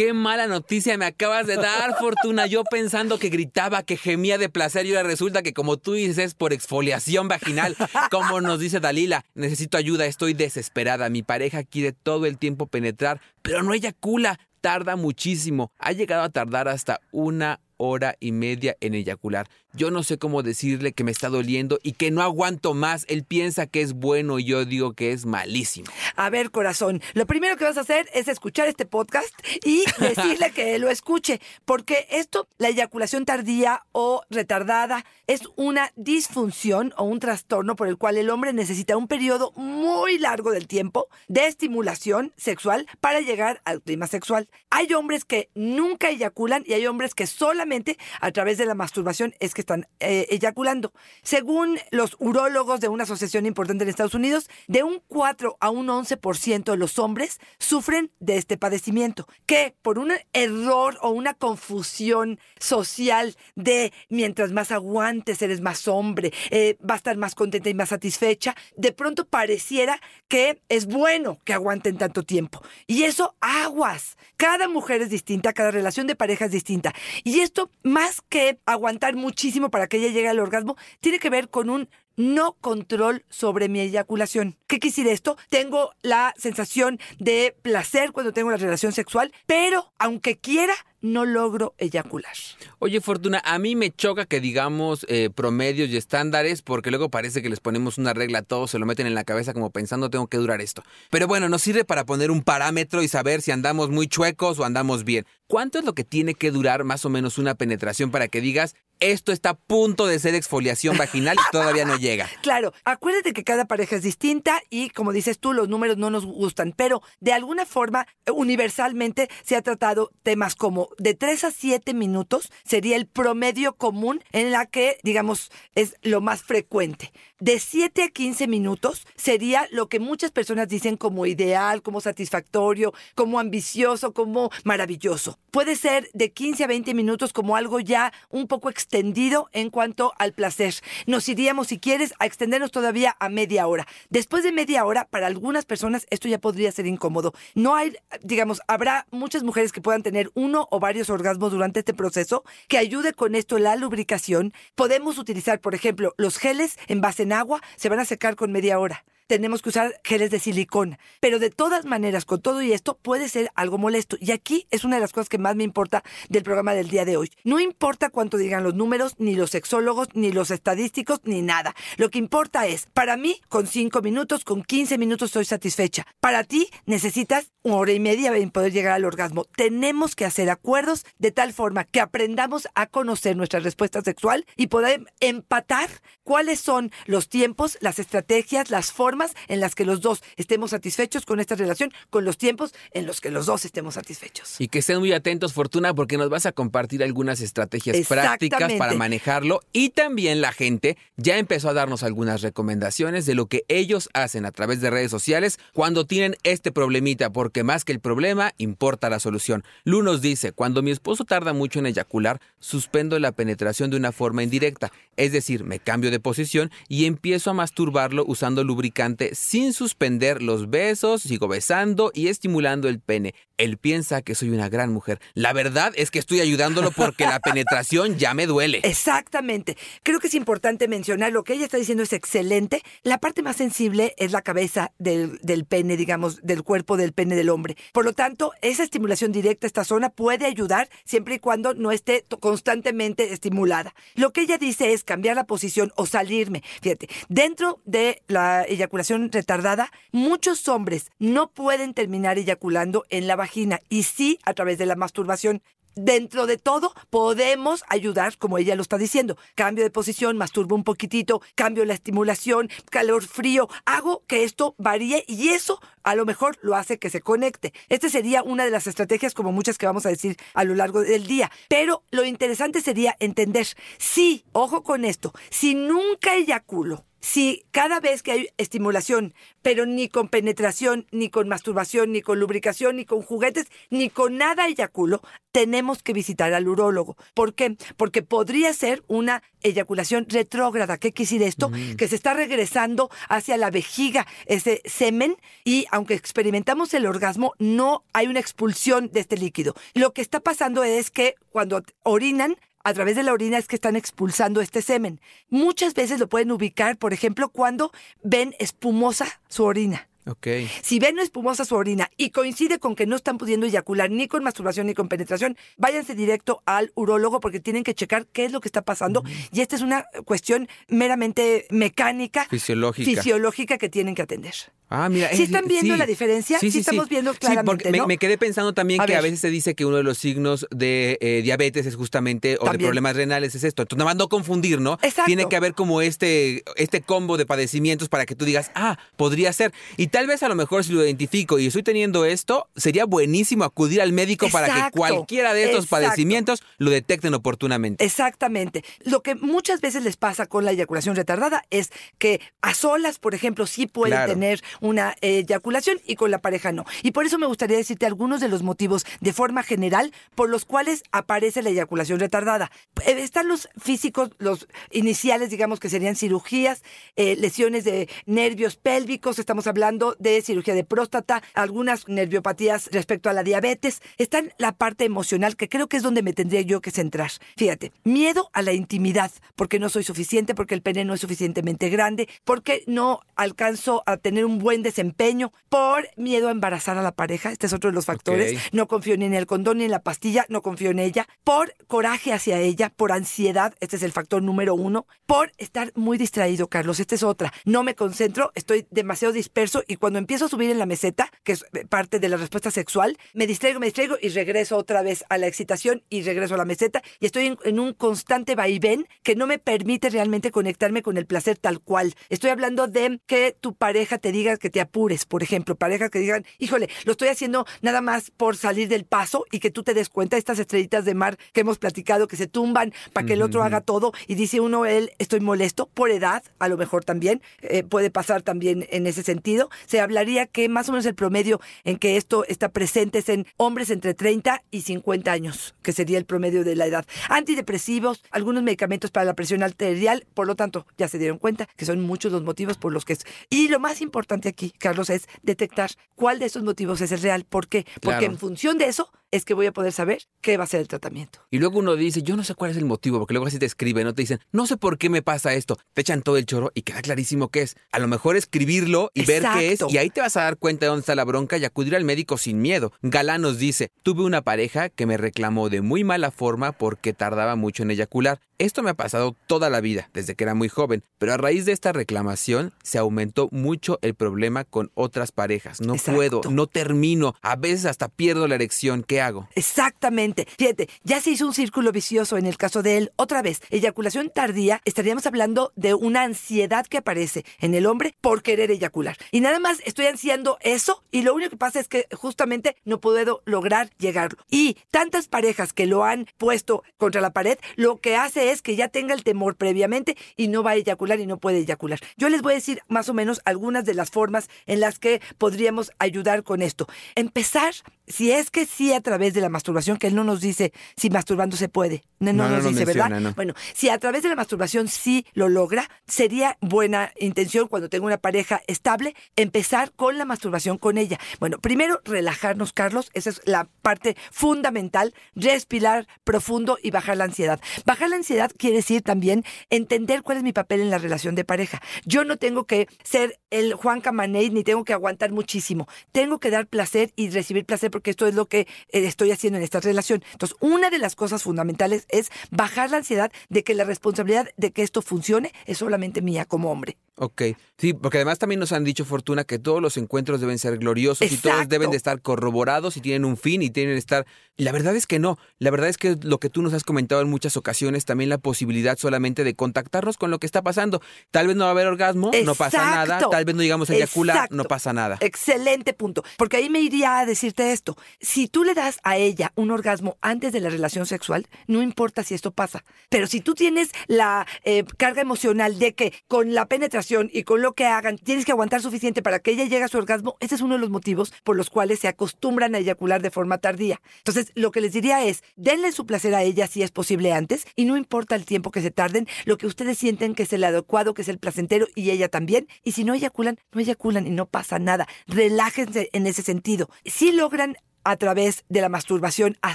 Qué 0.00 0.14
mala 0.14 0.46
noticia 0.46 0.96
me 0.96 1.04
acabas 1.04 1.46
de 1.46 1.56
dar, 1.56 1.94
Fortuna. 1.98 2.46
Yo 2.46 2.64
pensando 2.64 3.18
que 3.18 3.28
gritaba, 3.28 3.82
que 3.82 3.98
gemía 3.98 4.38
de 4.38 4.48
placer 4.48 4.86
y 4.86 4.96
ahora 4.96 5.06
resulta 5.06 5.42
que 5.42 5.52
como 5.52 5.76
tú 5.76 5.92
dices 5.92 6.16
es 6.16 6.32
por 6.32 6.54
exfoliación 6.54 7.28
vaginal. 7.28 7.76
Como 8.10 8.40
nos 8.40 8.60
dice 8.60 8.80
Dalila, 8.80 9.26
necesito 9.34 9.76
ayuda, 9.76 10.06
estoy 10.06 10.32
desesperada. 10.32 11.10
Mi 11.10 11.22
pareja 11.22 11.64
quiere 11.64 11.92
todo 11.92 12.24
el 12.24 12.38
tiempo 12.38 12.66
penetrar, 12.66 13.20
pero 13.42 13.62
no 13.62 13.74
eyacula. 13.74 14.40
Tarda 14.62 14.96
muchísimo. 14.96 15.70
Ha 15.78 15.92
llegado 15.92 16.22
a 16.22 16.30
tardar 16.30 16.68
hasta 16.68 17.00
una 17.12 17.60
hora 17.76 18.16
y 18.20 18.32
media 18.32 18.78
en 18.80 18.94
eyacular. 18.94 19.48
Yo 19.72 19.90
no 19.90 20.02
sé 20.02 20.18
cómo 20.18 20.42
decirle 20.42 20.92
que 20.92 21.04
me 21.04 21.12
está 21.12 21.28
doliendo 21.28 21.78
y 21.82 21.92
que 21.92 22.10
no 22.10 22.22
aguanto 22.22 22.74
más. 22.74 23.04
Él 23.08 23.24
piensa 23.24 23.66
que 23.66 23.82
es 23.82 23.92
bueno 23.92 24.38
y 24.38 24.44
yo 24.44 24.64
digo 24.64 24.94
que 24.94 25.12
es 25.12 25.26
malísimo. 25.26 25.90
A 26.16 26.28
ver, 26.28 26.50
corazón, 26.50 27.00
lo 27.14 27.26
primero 27.26 27.56
que 27.56 27.64
vas 27.64 27.76
a 27.76 27.82
hacer 27.82 28.08
es 28.12 28.28
escuchar 28.28 28.68
este 28.68 28.84
podcast 28.84 29.32
y 29.64 29.84
decirle 30.00 30.50
que 30.50 30.78
lo 30.78 30.90
escuche, 30.90 31.40
porque 31.64 32.06
esto, 32.10 32.48
la 32.58 32.68
eyaculación 32.68 33.24
tardía 33.24 33.84
o 33.92 34.22
retardada, 34.28 35.04
es 35.26 35.42
una 35.54 35.92
disfunción 35.94 36.92
o 36.96 37.04
un 37.04 37.20
trastorno 37.20 37.76
por 37.76 37.86
el 37.86 37.96
cual 37.96 38.16
el 38.16 38.30
hombre 38.30 38.52
necesita 38.52 38.96
un 38.96 39.06
periodo 39.06 39.52
muy 39.54 40.18
largo 40.18 40.50
del 40.50 40.66
tiempo 40.66 41.08
de 41.28 41.46
estimulación 41.46 42.32
sexual 42.36 42.86
para 43.00 43.20
llegar 43.20 43.62
al 43.64 43.82
clima 43.82 44.08
sexual. 44.08 44.48
Hay 44.70 44.92
hombres 44.94 45.24
que 45.24 45.48
nunca 45.54 46.10
eyaculan 46.10 46.64
y 46.66 46.72
hay 46.72 46.86
hombres 46.86 47.14
que 47.14 47.26
solamente 47.26 47.98
a 48.20 48.32
través 48.32 48.58
de 48.58 48.66
la 48.66 48.74
masturbación 48.74 49.34
es 49.38 49.54
que 49.54 49.59
están 49.60 49.86
eh, 50.00 50.26
eyaculando. 50.30 50.92
Según 51.22 51.78
los 51.90 52.16
urólogos 52.18 52.80
de 52.80 52.88
una 52.88 53.04
asociación 53.04 53.46
importante 53.46 53.84
en 53.84 53.90
Estados 53.90 54.14
Unidos, 54.14 54.48
de 54.68 54.82
un 54.82 55.02
4 55.08 55.56
a 55.60 55.70
un 55.70 55.88
11% 55.88 56.64
de 56.64 56.76
los 56.76 56.98
hombres 56.98 57.38
sufren 57.58 58.10
de 58.20 58.36
este 58.36 58.56
padecimiento, 58.56 59.26
que 59.46 59.74
por 59.82 59.98
un 59.98 60.12
error 60.32 60.98
o 61.02 61.10
una 61.10 61.34
confusión 61.34 62.38
social 62.58 63.36
de 63.54 63.92
mientras 64.08 64.52
más 64.52 64.72
aguantes 64.72 65.42
eres 65.42 65.60
más 65.60 65.88
hombre, 65.88 66.32
eh, 66.50 66.76
va 66.88 66.94
a 66.94 66.96
estar 66.98 67.16
más 67.16 67.34
contenta 67.34 67.68
y 67.70 67.74
más 67.74 67.90
satisfecha, 67.90 68.56
de 68.76 68.92
pronto 68.92 69.26
pareciera 69.26 70.00
que 70.28 70.60
es 70.68 70.86
bueno 70.86 71.38
que 71.44 71.52
aguanten 71.52 71.98
tanto 71.98 72.22
tiempo. 72.22 72.62
Y 72.86 73.02
eso 73.04 73.36
aguas. 73.40 74.16
Cada 74.36 74.68
mujer 74.68 75.02
es 75.02 75.10
distinta, 75.10 75.52
cada 75.52 75.70
relación 75.70 76.06
de 76.06 76.16
pareja 76.16 76.46
es 76.46 76.52
distinta. 76.52 76.94
Y 77.24 77.40
esto, 77.40 77.70
más 77.82 78.20
que 78.28 78.58
aguantar 78.66 79.14
muchísimo 79.16 79.49
para 79.70 79.88
que 79.88 79.96
ella 79.96 80.08
llegue 80.08 80.28
al 80.28 80.38
orgasmo, 80.38 80.76
tiene 81.00 81.18
que 81.18 81.30
ver 81.30 81.48
con 81.48 81.70
un 81.70 81.88
no 82.16 82.52
control 82.60 83.24
sobre 83.28 83.68
mi 83.68 83.80
eyaculación. 83.80 84.56
¿Qué 84.66 84.78
quisiera 84.78 85.10
esto? 85.10 85.36
Tengo 85.48 85.92
la 86.02 86.34
sensación 86.36 86.98
de 87.18 87.56
placer 87.62 88.12
cuando 88.12 88.32
tengo 88.32 88.50
la 88.50 88.56
relación 88.56 88.92
sexual, 88.92 89.32
pero 89.46 89.92
aunque 89.98 90.38
quiera, 90.38 90.74
no 91.00 91.24
logro 91.24 91.74
eyacular. 91.78 92.34
Oye, 92.78 93.00
Fortuna, 93.00 93.42
a 93.44 93.58
mí 93.58 93.76
me 93.76 93.90
choca 93.90 94.26
que 94.26 94.40
digamos 94.40 95.06
eh, 95.08 95.30
promedios 95.34 95.90
y 95.90 95.96
estándares, 95.96 96.62
porque 96.62 96.90
luego 96.90 97.10
parece 97.10 97.42
que 97.42 97.48
les 97.48 97.60
ponemos 97.60 97.98
una 97.98 98.12
regla 98.12 98.40
a 98.40 98.42
todos, 98.42 98.70
se 98.70 98.78
lo 98.78 98.86
meten 98.86 99.06
en 99.06 99.14
la 99.14 99.24
cabeza 99.24 99.52
como 99.52 99.70
pensando 99.70 100.10
tengo 100.10 100.26
que 100.26 100.36
durar 100.36 100.60
esto. 100.60 100.82
Pero 101.10 101.26
bueno, 101.26 101.48
nos 101.48 101.62
sirve 101.62 101.84
para 101.84 102.04
poner 102.04 102.30
un 102.30 102.42
parámetro 102.42 103.02
y 103.02 103.08
saber 103.08 103.42
si 103.42 103.50
andamos 103.50 103.90
muy 103.90 104.06
chuecos 104.06 104.58
o 104.58 104.64
andamos 104.64 105.04
bien. 105.04 105.26
¿Cuánto 105.46 105.78
es 105.78 105.84
lo 105.84 105.94
que 105.94 106.04
tiene 106.04 106.34
que 106.34 106.50
durar 106.50 106.84
más 106.84 107.04
o 107.04 107.10
menos 107.10 107.38
una 107.38 107.54
penetración 107.54 108.10
para 108.10 108.28
que 108.28 108.40
digas 108.40 108.74
esto 109.00 109.32
está 109.32 109.50
a 109.50 109.54
punto 109.54 110.06
de 110.06 110.18
ser 110.18 110.34
exfoliación 110.34 110.96
vaginal 110.96 111.36
y 111.36 111.50
todavía 111.50 111.84
no 111.84 111.96
llega. 111.96 112.28
Claro, 112.42 112.72
acuérdate 112.84 113.32
que 113.32 113.44
cada 113.44 113.66
pareja 113.66 113.96
es 113.96 114.02
distinta 114.02 114.60
y 114.70 114.90
como 114.90 115.12
dices 115.12 115.38
tú, 115.38 115.52
los 115.52 115.68
números 115.68 115.96
no 115.98 116.10
nos 116.10 116.26
gustan, 116.26 116.74
pero 116.76 117.00
de 117.20 117.32
alguna 117.32 117.64
forma, 117.64 118.06
universalmente 118.30 119.30
se 119.42 119.56
ha 119.56 119.62
tratado 119.62 120.10
temas 120.22 120.54
como 120.54 120.89
de 120.98 121.14
3 121.14 121.44
a 121.44 121.50
7 121.50 121.94
minutos 121.94 122.50
sería 122.64 122.96
el 122.96 123.06
promedio 123.06 123.74
común 123.74 124.22
en 124.32 124.50
la 124.50 124.66
que, 124.66 124.98
digamos, 125.02 125.50
es 125.74 125.96
lo 126.02 126.20
más 126.20 126.42
frecuente. 126.42 127.12
De 127.38 127.58
7 127.58 128.02
a 128.02 128.08
15 128.08 128.48
minutos 128.48 129.06
sería 129.16 129.66
lo 129.70 129.88
que 129.88 129.98
muchas 129.98 130.30
personas 130.30 130.68
dicen 130.68 130.96
como 130.96 131.24
ideal, 131.24 131.80
como 131.82 132.00
satisfactorio, 132.00 132.92
como 133.14 133.40
ambicioso, 133.40 134.12
como 134.12 134.50
maravilloso. 134.64 135.38
Puede 135.50 135.76
ser 135.76 136.10
de 136.12 136.32
15 136.32 136.64
a 136.64 136.66
20 136.66 136.94
minutos 136.94 137.32
como 137.32 137.56
algo 137.56 137.80
ya 137.80 138.12
un 138.28 138.46
poco 138.46 138.68
extendido 138.68 139.48
en 139.52 139.70
cuanto 139.70 140.12
al 140.18 140.32
placer. 140.32 140.74
Nos 141.06 141.28
iríamos, 141.28 141.68
si 141.68 141.78
quieres, 141.78 142.12
a 142.18 142.26
extendernos 142.26 142.70
todavía 142.70 143.16
a 143.20 143.28
media 143.28 143.66
hora. 143.66 143.86
Después 144.10 144.44
de 144.44 144.52
media 144.52 144.84
hora, 144.84 145.08
para 145.08 145.26
algunas 145.26 145.64
personas 145.64 146.06
esto 146.10 146.28
ya 146.28 146.38
podría 146.38 146.70
ser 146.72 146.86
incómodo. 146.86 147.32
No 147.54 147.74
hay, 147.74 147.96
digamos, 148.22 148.60
habrá 148.68 149.06
muchas 149.10 149.42
mujeres 149.42 149.72
que 149.72 149.80
puedan 149.80 150.02
tener 150.02 150.30
uno 150.34 150.68
o 150.70 150.79
varios 150.80 151.10
orgasmos 151.10 151.52
durante 151.52 151.80
este 151.80 151.94
proceso 151.94 152.42
que 152.68 152.78
ayude 152.78 153.12
con 153.12 153.34
esto 153.34 153.58
la 153.58 153.76
lubricación. 153.76 154.52
Podemos 154.74 155.18
utilizar, 155.18 155.60
por 155.60 155.74
ejemplo, 155.74 156.14
los 156.16 156.38
geles 156.38 156.78
en 156.88 157.00
base 157.00 157.22
en 157.22 157.32
agua, 157.32 157.60
se 157.76 157.88
van 157.88 158.00
a 158.00 158.04
secar 158.04 158.34
con 158.34 158.50
media 158.50 158.78
hora 158.78 159.04
tenemos 159.30 159.62
que 159.62 159.68
usar 159.68 160.00
geles 160.02 160.32
de 160.32 160.40
silicona. 160.40 160.98
Pero 161.20 161.38
de 161.38 161.50
todas 161.50 161.84
maneras, 161.84 162.24
con 162.24 162.42
todo 162.42 162.62
y 162.62 162.72
esto, 162.72 162.98
puede 163.00 163.28
ser 163.28 163.52
algo 163.54 163.78
molesto. 163.78 164.16
Y 164.18 164.32
aquí 164.32 164.66
es 164.72 164.82
una 164.82 164.96
de 164.96 165.02
las 165.02 165.12
cosas 165.12 165.28
que 165.28 165.38
más 165.38 165.54
me 165.54 165.62
importa 165.62 166.02
del 166.28 166.42
programa 166.42 166.74
del 166.74 166.90
día 166.90 167.04
de 167.04 167.16
hoy. 167.16 167.30
No 167.44 167.60
importa 167.60 168.10
cuánto 168.10 168.38
digan 168.38 168.64
los 168.64 168.74
números, 168.74 169.14
ni 169.18 169.36
los 169.36 169.50
sexólogos, 169.50 170.08
ni 170.14 170.32
los 170.32 170.50
estadísticos, 170.50 171.20
ni 171.22 171.42
nada. 171.42 171.76
Lo 171.96 172.10
que 172.10 172.18
importa 172.18 172.66
es, 172.66 172.86
para 172.92 173.16
mí, 173.16 173.40
con 173.48 173.68
5 173.68 174.02
minutos, 174.02 174.42
con 174.42 174.64
15 174.64 174.98
minutos 174.98 175.28
estoy 175.28 175.44
satisfecha. 175.44 176.04
Para 176.18 176.42
ti, 176.42 176.68
necesitas 176.86 177.52
una 177.62 177.76
hora 177.76 177.92
y 177.92 178.00
media 178.00 178.32
para 178.32 178.46
poder 178.48 178.72
llegar 178.72 178.94
al 178.94 179.04
orgasmo. 179.04 179.44
Tenemos 179.44 180.16
que 180.16 180.24
hacer 180.24 180.50
acuerdos 180.50 181.06
de 181.20 181.30
tal 181.30 181.52
forma 181.52 181.84
que 181.84 182.00
aprendamos 182.00 182.66
a 182.74 182.86
conocer 182.86 183.36
nuestra 183.36 183.60
respuesta 183.60 184.02
sexual 184.02 184.44
y 184.56 184.66
poder 184.66 185.04
empatar 185.20 185.88
cuáles 186.24 186.58
son 186.58 186.90
los 187.06 187.28
tiempos, 187.28 187.78
las 187.80 188.00
estrategias, 188.00 188.70
las 188.70 188.90
formas 188.90 189.19
en 189.48 189.60
las 189.60 189.74
que 189.74 189.84
los 189.84 190.00
dos 190.00 190.22
estemos 190.36 190.70
satisfechos 190.70 191.24
con 191.26 191.40
esta 191.40 191.54
relación, 191.54 191.92
con 192.10 192.24
los 192.24 192.38
tiempos 192.38 192.74
en 192.92 193.06
los 193.06 193.20
que 193.20 193.30
los 193.30 193.46
dos 193.46 193.64
estemos 193.64 193.94
satisfechos. 193.94 194.60
Y 194.60 194.68
que 194.68 194.80
estén 194.80 194.98
muy 194.98 195.12
atentos, 195.12 195.52
Fortuna, 195.52 195.94
porque 195.94 196.16
nos 196.16 196.30
vas 196.30 196.46
a 196.46 196.52
compartir 196.52 197.02
algunas 197.02 197.40
estrategias 197.40 198.06
prácticas 198.06 198.72
para 198.74 198.94
manejarlo. 198.94 199.60
Y 199.72 199.90
también 199.90 200.40
la 200.40 200.52
gente 200.52 200.96
ya 201.16 201.38
empezó 201.38 201.68
a 201.68 201.74
darnos 201.74 202.02
algunas 202.02 202.42
recomendaciones 202.42 203.26
de 203.26 203.34
lo 203.34 203.46
que 203.46 203.64
ellos 203.68 204.08
hacen 204.14 204.44
a 204.46 204.52
través 204.52 204.80
de 204.80 204.90
redes 204.90 205.10
sociales 205.10 205.58
cuando 205.72 206.06
tienen 206.06 206.36
este 206.42 206.72
problemita, 206.72 207.30
porque 207.30 207.64
más 207.64 207.84
que 207.84 207.92
el 207.92 208.00
problema, 208.00 208.52
importa 208.58 209.10
la 209.10 209.20
solución. 209.20 209.64
Lu 209.84 210.02
nos 210.02 210.20
dice, 210.20 210.52
cuando 210.52 210.82
mi 210.82 210.90
esposo 210.90 211.24
tarda 211.24 211.52
mucho 211.52 211.78
en 211.78 211.86
eyacular, 211.86 212.40
suspendo 212.58 213.18
la 213.18 213.32
penetración 213.32 213.90
de 213.90 213.96
una 213.96 214.12
forma 214.12 214.42
indirecta, 214.42 214.92
es 215.16 215.32
decir, 215.32 215.64
me 215.64 215.78
cambio 215.78 216.10
de 216.10 216.20
posición 216.20 216.70
y 216.88 217.06
empiezo 217.06 217.50
a 217.50 217.54
masturbarlo 217.54 218.24
usando 218.26 218.64
lubricante 218.64 219.09
sin 219.32 219.72
suspender 219.72 220.42
los 220.42 220.70
besos, 220.70 221.22
sigo 221.22 221.48
besando 221.48 222.10
y 222.14 222.28
estimulando 222.28 222.88
el 222.88 223.00
pene. 223.00 223.34
Él 223.60 223.76
piensa 223.76 224.22
que 224.22 224.34
soy 224.34 224.48
una 224.48 224.70
gran 224.70 224.90
mujer. 224.90 225.20
La 225.34 225.52
verdad 225.52 225.92
es 225.94 226.10
que 226.10 226.18
estoy 226.18 226.40
ayudándolo 226.40 226.92
porque 226.92 227.24
la 227.24 227.40
penetración 227.40 228.16
ya 228.16 228.32
me 228.32 228.46
duele. 228.46 228.80
Exactamente. 228.84 229.76
Creo 230.02 230.18
que 230.18 230.28
es 230.28 230.34
importante 230.34 230.88
mencionar 230.88 231.30
lo 231.32 231.44
que 231.44 231.52
ella 231.52 231.66
está 231.66 231.76
diciendo 231.76 232.02
es 232.02 232.14
excelente. 232.14 232.82
La 233.02 233.18
parte 233.18 233.42
más 233.42 233.56
sensible 233.56 234.14
es 234.16 234.32
la 234.32 234.40
cabeza 234.40 234.92
del, 234.98 235.38
del 235.42 235.66
pene, 235.66 235.98
digamos, 235.98 236.40
del 236.42 236.62
cuerpo 236.62 236.96
del 236.96 237.12
pene 237.12 237.36
del 237.36 237.50
hombre. 237.50 237.76
Por 237.92 238.06
lo 238.06 238.14
tanto, 238.14 238.52
esa 238.62 238.82
estimulación 238.82 239.30
directa 239.30 239.66
a 239.66 239.68
esta 239.68 239.84
zona 239.84 240.08
puede 240.08 240.46
ayudar 240.46 240.88
siempre 241.04 241.34
y 241.34 241.38
cuando 241.38 241.74
no 241.74 241.92
esté 241.92 242.24
constantemente 242.40 243.34
estimulada. 243.34 243.94
Lo 244.14 244.32
que 244.32 244.40
ella 244.40 244.56
dice 244.56 244.94
es 244.94 245.04
cambiar 245.04 245.36
la 245.36 245.44
posición 245.44 245.92
o 245.96 246.06
salirme. 246.06 246.62
Fíjate, 246.80 247.10
dentro 247.28 247.82
de 247.84 248.22
la 248.26 248.64
eyaculación 248.64 249.30
retardada, 249.30 249.92
muchos 250.12 250.66
hombres 250.68 251.10
no 251.18 251.50
pueden 251.50 251.92
terminar 251.92 252.38
eyaculando 252.38 253.04
en 253.10 253.26
la 253.26 253.36
vagina 253.36 253.49
y 253.56 254.02
sí 254.02 254.38
a 254.44 254.54
través 254.54 254.78
de 254.78 254.86
la 254.86 254.96
masturbación 254.96 255.62
dentro 255.94 256.46
de 256.46 256.56
todo 256.56 256.92
podemos 257.10 257.84
ayudar, 257.88 258.36
como 258.38 258.58
ella 258.58 258.74
lo 258.74 258.82
está 258.82 258.98
diciendo. 258.98 259.36
Cambio 259.54 259.84
de 259.84 259.90
posición, 259.90 260.36
masturbo 260.36 260.74
un 260.74 260.84
poquitito, 260.84 261.42
cambio 261.54 261.84
la 261.84 261.94
estimulación, 261.94 262.70
calor 262.90 263.24
frío, 263.24 263.68
hago 263.84 264.24
que 264.26 264.44
esto 264.44 264.74
varíe 264.78 265.24
y 265.26 265.48
eso 265.48 265.80
a 266.02 266.14
lo 266.14 266.24
mejor 266.24 266.58
lo 266.62 266.74
hace 266.74 266.98
que 266.98 267.10
se 267.10 267.20
conecte. 267.20 267.72
Esta 267.88 268.08
sería 268.08 268.42
una 268.42 268.64
de 268.64 268.70
las 268.70 268.86
estrategias, 268.86 269.34
como 269.34 269.52
muchas 269.52 269.78
que 269.78 269.86
vamos 269.86 270.06
a 270.06 270.10
decir 270.10 270.36
a 270.54 270.64
lo 270.64 270.74
largo 270.74 271.00
del 271.00 271.26
día. 271.26 271.50
Pero 271.68 272.02
lo 272.10 272.24
interesante 272.24 272.80
sería 272.80 273.16
entender, 273.20 273.66
sí, 273.98 274.44
ojo 274.52 274.82
con 274.82 275.04
esto, 275.04 275.32
si 275.50 275.74
nunca 275.74 276.34
eyaculo, 276.34 277.04
si 277.20 277.64
cada 277.70 278.00
vez 278.00 278.22
que 278.22 278.32
hay 278.32 278.48
estimulación, 278.56 279.34
pero 279.62 279.86
ni 279.86 280.08
con 280.08 280.28
penetración, 280.28 281.06
ni 281.10 281.28
con 281.28 281.48
masturbación, 281.48 282.12
ni 282.12 282.22
con 282.22 282.40
lubricación, 282.40 282.96
ni 282.96 283.04
con 283.04 283.22
juguetes, 283.22 283.66
ni 283.90 284.10
con 284.10 284.36
nada 284.38 284.66
eyaculo, 284.66 285.22
tenemos 285.52 286.02
que 286.02 286.12
visitar 286.12 286.52
al 286.52 286.68
urólogo. 286.68 287.16
¿Por 287.34 287.54
qué? 287.54 287.76
Porque 287.96 288.22
podría 288.22 288.72
ser 288.72 289.02
una 289.08 289.42
eyaculación 289.62 290.26
retrógrada. 290.28 290.98
¿Qué 290.98 291.12
quiere 291.12 291.28
decir 291.28 291.42
esto? 291.42 291.70
Que 291.98 292.08
se 292.08 292.16
está 292.16 292.34
regresando 292.34 293.10
hacia 293.28 293.56
la 293.56 293.70
vejiga 293.70 294.26
ese 294.46 294.80
semen 294.84 295.36
y 295.64 295.86
aunque 295.90 296.14
experimentamos 296.14 296.94
el 296.94 297.06
orgasmo, 297.06 297.52
no 297.58 298.04
hay 298.12 298.26
una 298.26 298.40
expulsión 298.40 299.10
de 299.12 299.20
este 299.20 299.36
líquido. 299.36 299.74
Lo 299.94 300.12
que 300.12 300.22
está 300.22 300.40
pasando 300.40 300.84
es 300.84 301.10
que 301.10 301.34
cuando 301.50 301.82
orinan, 302.02 302.56
a 302.84 302.94
través 302.94 303.16
de 303.16 303.22
la 303.22 303.32
orina 303.32 303.58
es 303.58 303.68
que 303.68 303.76
están 303.76 303.96
expulsando 303.96 304.60
este 304.60 304.82
semen. 304.82 305.20
Muchas 305.48 305.94
veces 305.94 306.18
lo 306.18 306.28
pueden 306.28 306.50
ubicar, 306.50 306.96
por 306.96 307.12
ejemplo, 307.12 307.48
cuando 307.48 307.92
ven 308.22 308.54
espumosa 308.58 309.40
su 309.48 309.64
orina. 309.64 310.08
Okay. 310.26 310.70
Si 310.82 310.98
ven 310.98 311.18
espumosa 311.18 311.64
su 311.64 311.74
orina 311.74 312.10
y 312.16 312.30
coincide 312.30 312.78
con 312.78 312.94
que 312.94 313.06
no 313.06 313.16
están 313.16 313.38
pudiendo 313.38 313.66
eyacular 313.66 314.10
ni 314.10 314.28
con 314.28 314.44
masturbación 314.44 314.86
ni 314.86 314.94
con 314.94 315.08
penetración, 315.08 315.56
váyanse 315.78 316.14
directo 316.14 316.62
al 316.66 316.92
urólogo 316.94 317.40
porque 317.40 317.58
tienen 317.58 317.84
que 317.84 317.94
checar 317.94 318.26
qué 318.26 318.44
es 318.44 318.52
lo 318.52 318.60
que 318.60 318.68
está 318.68 318.82
pasando. 318.82 319.24
Y 319.50 319.60
esta 319.60 319.76
es 319.76 319.82
una 319.82 320.04
cuestión 320.24 320.68
meramente 320.88 321.66
mecánica, 321.70 322.46
fisiológica, 322.50 323.10
fisiológica 323.10 323.78
que 323.78 323.88
tienen 323.88 324.14
que 324.14 324.22
atender. 324.22 324.54
Ah, 324.90 325.08
mira. 325.08 325.30
¿Sí 325.32 325.44
están 325.44 325.66
viendo 325.68 325.96
la 325.96 326.04
diferencia? 326.04 326.58
Sí, 326.58 326.66
estamos 326.66 327.08
viendo 327.08 327.32
claramente, 327.34 327.90
porque 327.90 328.06
me, 328.06 328.18
quedé 328.18 328.36
pensando 328.36 328.74
también 328.74 329.00
que 329.06 329.14
a 329.14 329.20
veces 329.20 329.38
se 329.38 329.48
dice 329.48 329.76
que 329.76 329.86
uno 329.86 329.96
de 329.96 330.02
los 330.02 330.18
signos 330.18 330.66
de 330.72 331.16
eh, 331.20 331.42
diabetes 331.42 331.86
es 331.86 331.94
justamente, 331.94 332.58
o 332.60 332.68
de 332.68 332.78
problemas 332.78 333.14
renales 333.14 333.54
es 333.54 333.62
esto. 333.62 333.82
Entonces, 333.82 333.98
nada 333.98 334.10
más 334.10 334.16
no 334.16 334.28
confundir, 334.28 334.80
¿no? 334.80 334.94
Exacto. 335.02 335.26
Tiene 335.26 335.48
que 335.48 335.54
haber 335.54 335.74
como 335.74 336.02
este, 336.02 336.64
este 336.74 337.02
combo 337.02 337.36
de 337.36 337.46
padecimientos 337.46 338.08
para 338.08 338.26
que 338.26 338.34
tú 338.34 338.44
digas, 338.44 338.72
ah, 338.74 338.98
podría 339.16 339.52
ser. 339.52 339.72
Y 339.96 340.08
tal 340.08 340.26
vez 340.26 340.42
a 340.42 340.48
lo 340.48 340.56
mejor 340.56 340.82
si 340.82 340.92
lo 340.92 341.04
identifico 341.04 341.60
y 341.60 341.66
estoy 341.66 341.84
teniendo 341.84 342.24
esto, 342.24 342.68
sería 342.74 343.04
buenísimo 343.04 343.62
acudir 343.62 344.02
al 344.02 344.12
médico 344.12 344.48
para 344.50 344.74
que 344.74 344.90
cualquiera 344.90 345.54
de 345.54 345.66
estos 345.66 345.86
padecimientos 345.86 346.64
lo 346.78 346.90
detecten 346.90 347.32
oportunamente. 347.34 348.04
Exactamente. 348.04 348.84
Lo 349.04 349.22
que 349.22 349.36
muchas 349.36 349.80
veces 349.80 350.02
les 350.02 350.16
pasa 350.16 350.46
con 350.46 350.64
la 350.64 350.72
eyaculación 350.72 351.14
retardada 351.14 351.62
es 351.70 351.90
que 352.18 352.40
a 352.60 352.74
solas, 352.74 353.20
por 353.20 353.36
ejemplo, 353.36 353.68
sí 353.68 353.86
pueden 353.86 354.26
tener 354.26 354.62
una 354.80 355.14
eyaculación 355.20 356.00
y 356.06 356.16
con 356.16 356.30
la 356.30 356.40
pareja 356.40 356.72
no. 356.72 356.84
Y 357.02 357.12
por 357.12 357.26
eso 357.26 357.38
me 357.38 357.46
gustaría 357.46 357.76
decirte 357.76 358.06
algunos 358.06 358.40
de 358.40 358.48
los 358.48 358.62
motivos 358.62 359.04
de 359.20 359.32
forma 359.32 359.62
general 359.62 360.12
por 360.34 360.48
los 360.48 360.64
cuales 360.64 361.02
aparece 361.12 361.62
la 361.62 361.70
eyaculación 361.70 362.20
retardada. 362.20 362.70
Eh, 363.06 363.16
están 363.18 363.48
los 363.48 363.68
físicos, 363.78 364.30
los 364.38 364.68
iniciales, 364.90 365.50
digamos 365.50 365.80
que 365.80 365.88
serían 365.88 366.16
cirugías, 366.16 366.82
eh, 367.16 367.36
lesiones 367.36 367.84
de 367.84 368.08
nervios 368.26 368.76
pélvicos, 368.76 369.38
estamos 369.38 369.66
hablando 369.66 370.16
de 370.18 370.42
cirugía 370.42 370.74
de 370.74 370.84
próstata, 370.84 371.42
algunas 371.54 372.08
nerviopatías 372.08 372.88
respecto 372.92 373.30
a 373.30 373.32
la 373.32 373.42
diabetes. 373.42 374.02
Está 374.18 374.42
la 374.58 374.72
parte 374.72 375.04
emocional 375.04 375.56
que 375.56 375.68
creo 375.68 375.88
que 375.88 375.96
es 375.96 376.02
donde 376.02 376.22
me 376.22 376.32
tendría 376.32 376.60
yo 376.62 376.80
que 376.80 376.90
centrar. 376.90 377.30
Fíjate, 377.56 377.92
miedo 378.04 378.50
a 378.52 378.62
la 378.62 378.72
intimidad, 378.72 379.30
porque 379.56 379.78
no 379.78 379.88
soy 379.88 380.04
suficiente, 380.04 380.54
porque 380.54 380.74
el 380.74 380.82
pene 380.82 381.04
no 381.04 381.14
es 381.14 381.20
suficientemente 381.20 381.88
grande, 381.88 382.28
porque 382.44 382.84
no 382.86 383.20
alcanzo 383.36 384.02
a 384.06 384.16
tener 384.16 384.44
un 384.44 384.58
buen 384.58 384.69
buen 384.70 384.82
desempeño, 384.84 385.52
por 385.68 386.08
miedo 386.16 386.46
a 386.46 386.52
embarazar 386.52 386.96
a 386.96 387.02
la 387.02 387.10
pareja, 387.10 387.50
este 387.50 387.66
es 387.66 387.72
otro 387.72 387.90
de 387.90 387.94
los 387.94 388.04
factores, 388.04 388.56
no 388.70 388.86
confío 388.86 389.16
ni 389.16 389.24
en 389.24 389.34
el 389.34 389.46
condón 389.46 389.78
ni 389.78 389.84
en 389.84 389.90
la 389.90 390.04
pastilla, 390.04 390.46
no 390.48 390.62
confío 390.62 390.90
en 390.92 391.00
ella, 391.00 391.26
por 391.42 391.74
coraje 391.88 392.32
hacia 392.32 392.60
ella, 392.60 392.88
por 392.88 393.10
ansiedad, 393.10 393.74
este 393.80 393.96
es 393.96 394.04
el 394.04 394.12
factor 394.12 394.44
número 394.44 394.76
uno, 394.76 395.08
por 395.26 395.50
estar 395.58 395.90
muy 395.96 396.18
distraído, 396.18 396.68
Carlos, 396.68 397.00
esta 397.00 397.16
es 397.16 397.24
otra, 397.24 397.52
no 397.64 397.82
me 397.82 397.96
concentro, 397.96 398.52
estoy 398.54 398.86
demasiado 398.92 399.34
disperso 399.34 399.82
y 399.88 399.96
cuando 399.96 400.20
empiezo 400.20 400.44
a 400.44 400.48
subir 400.48 400.70
en 400.70 400.78
la 400.78 400.86
meseta, 400.86 401.32
que 401.42 401.50
es 401.50 401.64
parte 401.88 402.20
de 402.20 402.28
la 402.28 402.36
respuesta 402.36 402.70
sexual, 402.70 403.18
me 403.34 403.48
distraigo, 403.48 403.80
me 403.80 403.86
distraigo 403.86 404.18
y 404.22 404.28
regreso 404.28 404.76
otra 404.76 405.02
vez 405.02 405.24
a 405.30 405.36
la 405.36 405.48
excitación 405.48 406.04
y 406.10 406.22
regreso 406.22 406.54
a 406.54 406.58
la 406.58 406.64
meseta 406.64 407.02
y 407.18 407.26
estoy 407.26 407.46
en, 407.46 407.58
en 407.64 407.80
un 407.80 407.92
constante 407.92 408.54
vaivén 408.54 409.08
que 409.24 409.34
no 409.34 409.48
me 409.48 409.58
permite 409.58 410.10
realmente 410.10 410.52
conectarme 410.52 411.02
con 411.02 411.16
el 411.16 411.26
placer 411.26 411.58
tal 411.58 411.80
cual. 411.80 412.14
Estoy 412.28 412.50
hablando 412.50 412.86
de 412.86 413.20
que 413.26 413.56
tu 413.60 413.74
pareja 413.74 414.18
te 414.18 414.30
diga 414.30 414.59
que 414.60 414.70
te 414.70 414.80
apures, 414.80 415.24
por 415.24 415.42
ejemplo, 415.42 415.74
parejas 415.74 416.10
que 416.10 416.20
digan, 416.20 416.44
híjole, 416.58 416.88
lo 417.04 417.12
estoy 417.12 417.28
haciendo 417.28 417.66
nada 417.82 418.00
más 418.00 418.30
por 418.30 418.56
salir 418.56 418.88
del 418.88 419.04
paso 419.04 419.44
y 419.50 419.58
que 419.58 419.70
tú 419.70 419.82
te 419.82 419.94
des 419.94 420.08
cuenta, 420.08 420.36
estas 420.36 420.58
estrellitas 420.58 421.04
de 421.04 421.14
mar 421.14 421.36
que 421.52 421.62
hemos 421.62 421.78
platicado, 421.78 422.28
que 422.28 422.36
se 422.36 422.46
tumban 422.46 422.92
para 423.12 423.26
que 423.26 423.32
el 423.32 423.42
otro 423.42 423.64
haga 423.64 423.80
todo 423.80 424.12
y 424.28 424.36
dice 424.36 424.60
uno, 424.60 424.86
él, 424.86 425.10
estoy 425.18 425.40
molesto, 425.40 425.86
por 425.86 426.10
edad, 426.10 426.44
a 426.58 426.68
lo 426.68 426.76
mejor 426.76 427.04
también, 427.04 427.42
eh, 427.62 427.82
puede 427.82 428.10
pasar 428.10 428.42
también 428.42 428.86
en 428.90 429.06
ese 429.06 429.22
sentido. 429.22 429.70
Se 429.86 430.00
hablaría 430.00 430.46
que 430.46 430.68
más 430.68 430.88
o 430.88 430.92
menos 430.92 431.06
el 431.06 431.14
promedio 431.14 431.60
en 431.84 431.96
que 431.96 432.16
esto 432.16 432.44
está 432.46 432.68
presente 432.68 433.18
es 433.18 433.28
en 433.28 433.46
hombres 433.56 433.90
entre 433.90 434.14
30 434.14 434.62
y 434.70 434.82
50 434.82 435.32
años, 435.32 435.74
que 435.82 435.92
sería 435.92 436.18
el 436.18 436.24
promedio 436.24 436.64
de 436.64 436.76
la 436.76 436.86
edad. 436.86 437.06
Antidepresivos, 437.28 438.22
algunos 438.30 438.62
medicamentos 438.62 439.10
para 439.10 439.24
la 439.24 439.34
presión 439.34 439.62
arterial, 439.62 440.26
por 440.34 440.46
lo 440.46 440.54
tanto, 440.54 440.86
ya 440.98 441.08
se 441.08 441.18
dieron 441.18 441.38
cuenta 441.38 441.66
que 441.76 441.86
son 441.86 442.00
muchos 442.00 442.32
los 442.32 442.42
motivos 442.42 442.76
por 442.76 442.92
los 442.92 443.04
que 443.04 443.14
es. 443.14 443.24
Y 443.48 443.68
lo 443.68 443.80
más 443.80 444.00
importante 444.00 444.39
aquí, 444.48 444.72
Carlos, 444.78 445.10
es 445.10 445.28
detectar 445.42 445.90
cuál 446.14 446.38
de 446.38 446.46
esos 446.46 446.62
motivos 446.62 447.00
es 447.00 447.12
el 447.12 447.22
real. 447.22 447.44
¿Por 447.44 447.68
qué? 447.68 447.86
Porque 448.00 448.24
en 448.24 448.38
función 448.38 448.78
de 448.78 448.86
eso 448.86 449.10
es 449.30 449.44
que 449.44 449.54
voy 449.54 449.66
a 449.66 449.72
poder 449.72 449.92
saber 449.92 450.22
qué 450.40 450.56
va 450.56 450.64
a 450.64 450.66
ser 450.66 450.80
el 450.80 450.88
tratamiento. 450.88 451.40
Y 451.50 451.58
luego 451.58 451.78
uno 451.78 451.96
dice, 451.96 452.22
yo 452.22 452.36
no 452.36 452.44
sé 452.44 452.54
cuál 452.54 452.72
es 452.72 452.76
el 452.76 452.84
motivo, 452.84 453.18
porque 453.18 453.34
luego 453.34 453.46
así 453.46 453.58
te 453.58 453.66
escriben, 453.66 454.04
no 454.04 454.14
te 454.14 454.22
dicen, 454.22 454.40
no 454.52 454.66
sé 454.66 454.76
por 454.76 454.98
qué 454.98 455.08
me 455.08 455.22
pasa 455.22 455.54
esto. 455.54 455.78
Te 455.92 456.00
echan 456.00 456.22
todo 456.22 456.36
el 456.36 456.46
choro 456.46 456.72
y 456.74 456.82
queda 456.82 457.00
clarísimo 457.02 457.48
qué 457.48 457.62
es. 457.62 457.76
A 457.92 457.98
lo 457.98 458.08
mejor 458.08 458.36
escribirlo 458.36 459.10
y 459.14 459.24
ver 459.24 459.44
qué 459.54 459.72
es, 459.72 459.80
y 459.88 459.98
ahí 459.98 460.10
te 460.10 460.20
vas 460.20 460.36
a 460.36 460.42
dar 460.42 460.56
cuenta 460.56 460.86
de 460.86 460.88
dónde 460.88 461.00
está 461.00 461.14
la 461.14 461.24
bronca 461.24 461.58
y 461.58 461.64
acudir 461.64 461.94
al 461.94 462.04
médico 462.04 462.38
sin 462.38 462.60
miedo. 462.60 462.92
Galán 463.02 463.42
nos 463.42 463.58
dice, 463.58 463.90
tuve 464.02 464.24
una 464.24 464.42
pareja 464.42 464.88
que 464.88 465.06
me 465.06 465.16
reclamó 465.16 465.68
de 465.68 465.80
muy 465.80 466.04
mala 466.04 466.30
forma 466.30 466.72
porque 466.72 467.12
tardaba 467.12 467.56
mucho 467.56 467.82
en 467.82 467.92
eyacular. 467.92 468.40
Esto 468.58 468.82
me 468.82 468.90
ha 468.90 468.94
pasado 468.94 469.36
toda 469.46 469.70
la 469.70 469.80
vida, 469.80 470.10
desde 470.12 470.34
que 470.34 470.44
era 470.44 470.54
muy 470.54 470.68
joven, 470.68 471.02
pero 471.18 471.32
a 471.32 471.38
raíz 471.38 471.64
de 471.64 471.72
esta 471.72 471.92
reclamación 471.92 472.74
se 472.82 472.98
aumentó 472.98 473.48
mucho 473.52 473.98
el 474.02 474.14
problema 474.14 474.29
con 474.68 474.90
otras 474.94 475.32
parejas. 475.32 475.80
No 475.80 475.94
puedo, 475.94 476.40
no 476.50 476.66
termino, 476.66 477.34
a 477.42 477.56
veces 477.56 477.86
hasta 477.86 478.08
pierdo 478.08 478.46
la 478.48 478.54
erección. 478.54 479.02
¿Qué 479.02 479.20
hago? 479.20 479.48
Exactamente. 479.54 480.46
Fíjate, 480.58 480.88
ya 481.04 481.20
se 481.20 481.30
hizo 481.30 481.46
un 481.46 481.54
círculo 481.54 481.92
vicioso 481.92 482.36
en 482.36 482.46
el 482.46 482.56
caso 482.56 482.82
de 482.82 482.96
él. 482.96 483.12
Otra 483.16 483.42
vez, 483.42 483.60
eyaculación 483.70 484.30
tardía, 484.30 484.80
estaríamos 484.84 485.26
hablando 485.26 485.72
de 485.76 485.94
una 485.94 486.22
ansiedad 486.22 486.86
que 486.86 486.98
aparece 486.98 487.44
en 487.60 487.74
el 487.74 487.86
hombre 487.86 488.14
por 488.20 488.42
querer 488.42 488.70
eyacular. 488.70 489.16
Y 489.30 489.40
nada 489.40 489.58
más 489.58 489.78
estoy 489.84 490.06
ansiando 490.06 490.58
eso 490.60 491.02
y 491.10 491.22
lo 491.22 491.34
único 491.34 491.50
que 491.50 491.56
pasa 491.56 491.80
es 491.80 491.88
que 491.88 492.06
justamente 492.12 492.76
no 492.84 493.00
puedo 493.00 493.42
lograr 493.44 493.90
llegarlo. 493.98 494.38
Y 494.50 494.76
tantas 494.90 495.28
parejas 495.28 495.72
que 495.72 495.86
lo 495.86 496.04
han 496.04 496.26
puesto 496.38 496.82
contra 496.98 497.20
la 497.20 497.30
pared, 497.30 497.58
lo 497.76 497.96
que 498.00 498.16
hace 498.16 498.50
es 498.50 498.62
que 498.62 498.76
ya 498.76 498.88
tenga 498.88 499.14
el 499.14 499.24
temor 499.24 499.56
previamente 499.56 500.16
y 500.36 500.48
no 500.48 500.62
va 500.62 500.72
a 500.72 500.76
eyacular 500.76 501.20
y 501.20 501.26
no 501.26 501.38
puede 501.38 501.58
eyacular. 501.58 502.00
Yo 502.16 502.28
les 502.28 502.42
voy 502.42 502.52
a 502.52 502.56
decir 502.56 502.82
más 502.88 503.08
o 503.08 503.14
menos 503.14 503.40
algunas 503.44 503.84
de 503.84 503.94
las 503.94 504.10
formas 504.10 504.19
en 504.66 504.80
las 504.80 504.98
que 504.98 505.20
podríamos 505.38 505.92
ayudar 505.98 506.42
con 506.42 506.62
esto. 506.62 506.86
Empezar, 507.14 507.74
si 508.06 508.32
es 508.32 508.50
que 508.50 508.66
sí 508.66 508.92
a 508.92 509.00
través 509.00 509.34
de 509.34 509.40
la 509.40 509.48
masturbación, 509.48 509.96
que 509.96 510.08
él 510.08 510.14
no 510.14 510.24
nos 510.24 510.40
dice 510.40 510.72
si 510.96 511.10
masturbando 511.10 511.56
se 511.56 511.68
puede. 511.68 512.02
No, 512.18 512.32
nos 512.32 512.64
dice, 512.64 512.84
¿verdad? 512.84 513.32
Bueno, 513.34 513.54
si 513.72 513.88
a 513.88 513.98
través 513.98 514.22
de 514.22 514.28
la 514.28 514.36
masturbación 514.36 514.88
sí 514.88 515.24
lo 515.32 515.48
logra, 515.48 515.88
sería 516.06 516.58
buena 516.60 517.12
intención 517.18 517.66
cuando 517.66 517.88
tengo 517.88 518.06
una 518.06 518.18
pareja 518.18 518.60
estable, 518.66 519.14
empezar 519.36 519.92
con 519.92 520.18
la 520.18 520.26
masturbación 520.26 520.76
con 520.76 520.98
ella. 520.98 521.18
Bueno, 521.38 521.58
primero 521.58 522.00
relajarnos, 522.04 522.74
Carlos, 522.74 523.10
esa 523.14 523.30
es 523.30 523.40
la 523.46 523.68
parte 523.80 524.16
fundamental, 524.30 525.14
respirar 525.34 526.06
profundo 526.24 526.78
y 526.82 526.90
bajar 526.90 527.16
la 527.16 527.24
ansiedad. 527.24 527.60
Bajar 527.86 528.10
la 528.10 528.16
ansiedad 528.16 528.50
quiere 528.56 528.76
decir 528.76 529.02
también 529.02 529.44
entender 529.70 530.22
cuál 530.22 530.38
es 530.38 530.44
mi 530.44 530.52
papel 530.52 530.80
en 530.80 530.90
la 530.90 530.98
relación 530.98 531.34
de 531.34 531.44
pareja. 531.44 531.80
Yo 532.04 532.24
no 532.24 532.36
tengo 532.36 532.64
que 532.64 532.86
ser 533.02 533.40
el 533.50 533.74
Juan 533.74 534.00
Camaney 534.10 534.50
ni 534.50 534.64
tengo 534.64 534.84
que 534.84 534.92
aguantar 534.92 535.30
muchísimo. 535.30 535.86
Tengo 536.10 536.40
que 536.40 536.50
dar 536.50 536.66
placer 536.66 537.12
y 537.14 537.30
recibir 537.30 537.64
placer 537.64 537.90
porque 537.92 538.10
esto 538.10 538.26
es 538.26 538.34
lo 538.34 538.46
que 538.46 538.60
eh, 538.60 538.66
estoy 539.06 539.30
haciendo 539.30 539.58
en 539.58 539.62
esta 539.62 539.78
relación. 539.78 540.22
Entonces, 540.32 540.56
una 540.60 540.90
de 540.90 540.98
las 540.98 541.14
cosas 541.14 541.44
fundamentales 541.44 542.06
es 542.08 542.30
bajar 542.50 542.90
la 542.90 542.98
ansiedad 542.98 543.30
de 543.48 543.62
que 543.62 543.74
la 543.74 543.84
responsabilidad 543.84 544.48
de 544.56 544.72
que 544.72 544.82
esto 544.82 545.00
funcione 545.00 545.52
es 545.66 545.78
solamente 545.78 546.22
mía 546.22 546.44
como 546.44 546.72
hombre. 546.72 546.96
Ok, 547.22 547.42
sí, 547.76 547.92
porque 547.92 548.16
además 548.16 548.38
también 548.38 548.60
nos 548.60 548.72
han 548.72 548.82
dicho, 548.82 549.04
Fortuna, 549.04 549.44
que 549.44 549.58
todos 549.58 549.82
los 549.82 549.98
encuentros 549.98 550.40
deben 550.40 550.58
ser 550.58 550.78
gloriosos 550.78 551.30
y 551.30 551.36
todos 551.36 551.68
deben 551.68 551.90
de 551.90 551.98
estar 551.98 552.22
corroborados 552.22 552.96
y 552.96 553.02
tienen 553.02 553.26
un 553.26 553.36
fin 553.36 553.60
y 553.60 553.68
tienen 553.68 553.94
que 553.94 553.98
estar... 553.98 554.26
La 554.56 554.72
verdad 554.72 554.96
es 554.96 555.06
que 555.06 555.18
no, 555.18 555.38
la 555.58 555.70
verdad 555.70 555.90
es 555.90 555.98
que 555.98 556.16
lo 556.22 556.38
que 556.38 556.48
tú 556.48 556.62
nos 556.62 556.72
has 556.72 556.82
comentado 556.82 557.20
en 557.20 557.28
muchas 557.28 557.58
ocasiones, 557.58 558.06
también 558.06 558.30
la 558.30 558.38
posibilidad 558.38 558.96
solamente 558.96 559.44
de 559.44 559.54
contactarnos 559.54 560.16
con 560.16 560.30
lo 560.30 560.38
que 560.38 560.46
está 560.46 560.62
pasando. 560.62 561.02
Tal 561.30 561.46
vez 561.46 561.56
no 561.56 561.64
va 561.64 561.68
a 561.68 561.72
haber 561.72 561.88
orgasmo, 561.88 562.30
no 562.44 562.54
pasa 562.54 562.78
nada, 562.84 563.18
tal 563.30 563.44
vez 563.44 563.54
no 563.54 563.62
llegamos 563.62 563.90
a 563.90 563.94
eyacular, 563.94 564.48
no 564.50 564.64
pasa 564.64 564.94
nada. 564.94 565.18
Excelente 565.20 565.92
punto, 565.92 566.24
porque 566.38 566.56
ahí 566.56 566.70
me 566.70 566.80
iría 566.80 567.18
a 567.18 567.26
decirte 567.26 567.72
esto, 567.72 567.98
si 568.20 568.48
tú 568.48 568.64
le 568.64 568.72
das 568.72 568.98
a 569.02 569.18
ella 569.18 569.52
un 569.56 569.70
orgasmo 569.70 570.16
antes 570.22 570.54
de 570.54 570.60
la 570.60 570.70
relación 570.70 571.04
sexual, 571.04 571.46
no 571.66 571.82
importa 571.82 572.22
si 572.22 572.34
esto 572.34 572.50
pasa, 572.50 572.82
pero 573.10 573.26
si 573.26 573.40
tú 573.40 573.54
tienes 573.54 573.90
la 574.06 574.46
eh, 574.64 574.84
carga 574.96 575.20
emocional 575.20 575.78
de 575.78 575.94
que 575.94 576.14
con 576.26 576.54
la 576.54 576.66
penetración 576.66 577.09
y 577.32 577.42
con 577.42 577.62
lo 577.62 577.72
que 577.72 577.86
hagan, 577.86 578.18
tienes 578.18 578.44
que 578.44 578.52
aguantar 578.52 578.80
suficiente 578.82 579.22
para 579.22 579.40
que 579.40 579.50
ella 579.50 579.64
llegue 579.64 579.82
a 579.82 579.88
su 579.88 579.98
orgasmo, 579.98 580.36
ese 580.40 580.54
es 580.54 580.60
uno 580.60 580.74
de 580.74 580.80
los 580.80 580.90
motivos 580.90 581.32
por 581.44 581.56
los 581.56 581.70
cuales 581.70 581.98
se 581.98 582.08
acostumbran 582.08 582.74
a 582.74 582.78
eyacular 582.78 583.22
de 583.22 583.30
forma 583.30 583.58
tardía. 583.58 584.00
Entonces, 584.18 584.52
lo 584.54 584.70
que 584.70 584.80
les 584.80 584.92
diría 584.92 585.24
es, 585.24 585.42
denle 585.56 585.92
su 585.92 586.06
placer 586.06 586.34
a 586.34 586.42
ella 586.42 586.66
si 586.66 586.82
es 586.82 586.90
posible 586.90 587.32
antes 587.32 587.66
y 587.74 587.84
no 587.84 587.96
importa 587.96 588.36
el 588.36 588.44
tiempo 588.44 588.70
que 588.70 588.82
se 588.82 588.90
tarden, 588.90 589.26
lo 589.44 589.58
que 589.58 589.66
ustedes 589.66 589.98
sienten 589.98 590.34
que 590.34 590.44
es 590.44 590.52
el 590.52 590.64
adecuado, 590.64 591.14
que 591.14 591.22
es 591.22 591.28
el 591.28 591.38
placentero 591.38 591.86
y 591.94 592.10
ella 592.10 592.28
también. 592.28 592.68
Y 592.84 592.92
si 592.92 593.04
no 593.04 593.14
eyaculan, 593.14 593.58
no 593.72 593.80
eyaculan 593.80 594.26
y 594.26 594.30
no 594.30 594.46
pasa 594.46 594.78
nada. 594.78 595.08
Relájense 595.26 596.10
en 596.12 596.26
ese 596.26 596.42
sentido. 596.42 596.88
Si 597.04 597.32
logran 597.32 597.76
a 598.04 598.16
través 598.16 598.64
de 598.68 598.80
la 598.80 598.88
masturbación 598.88 599.56
a 599.62 599.74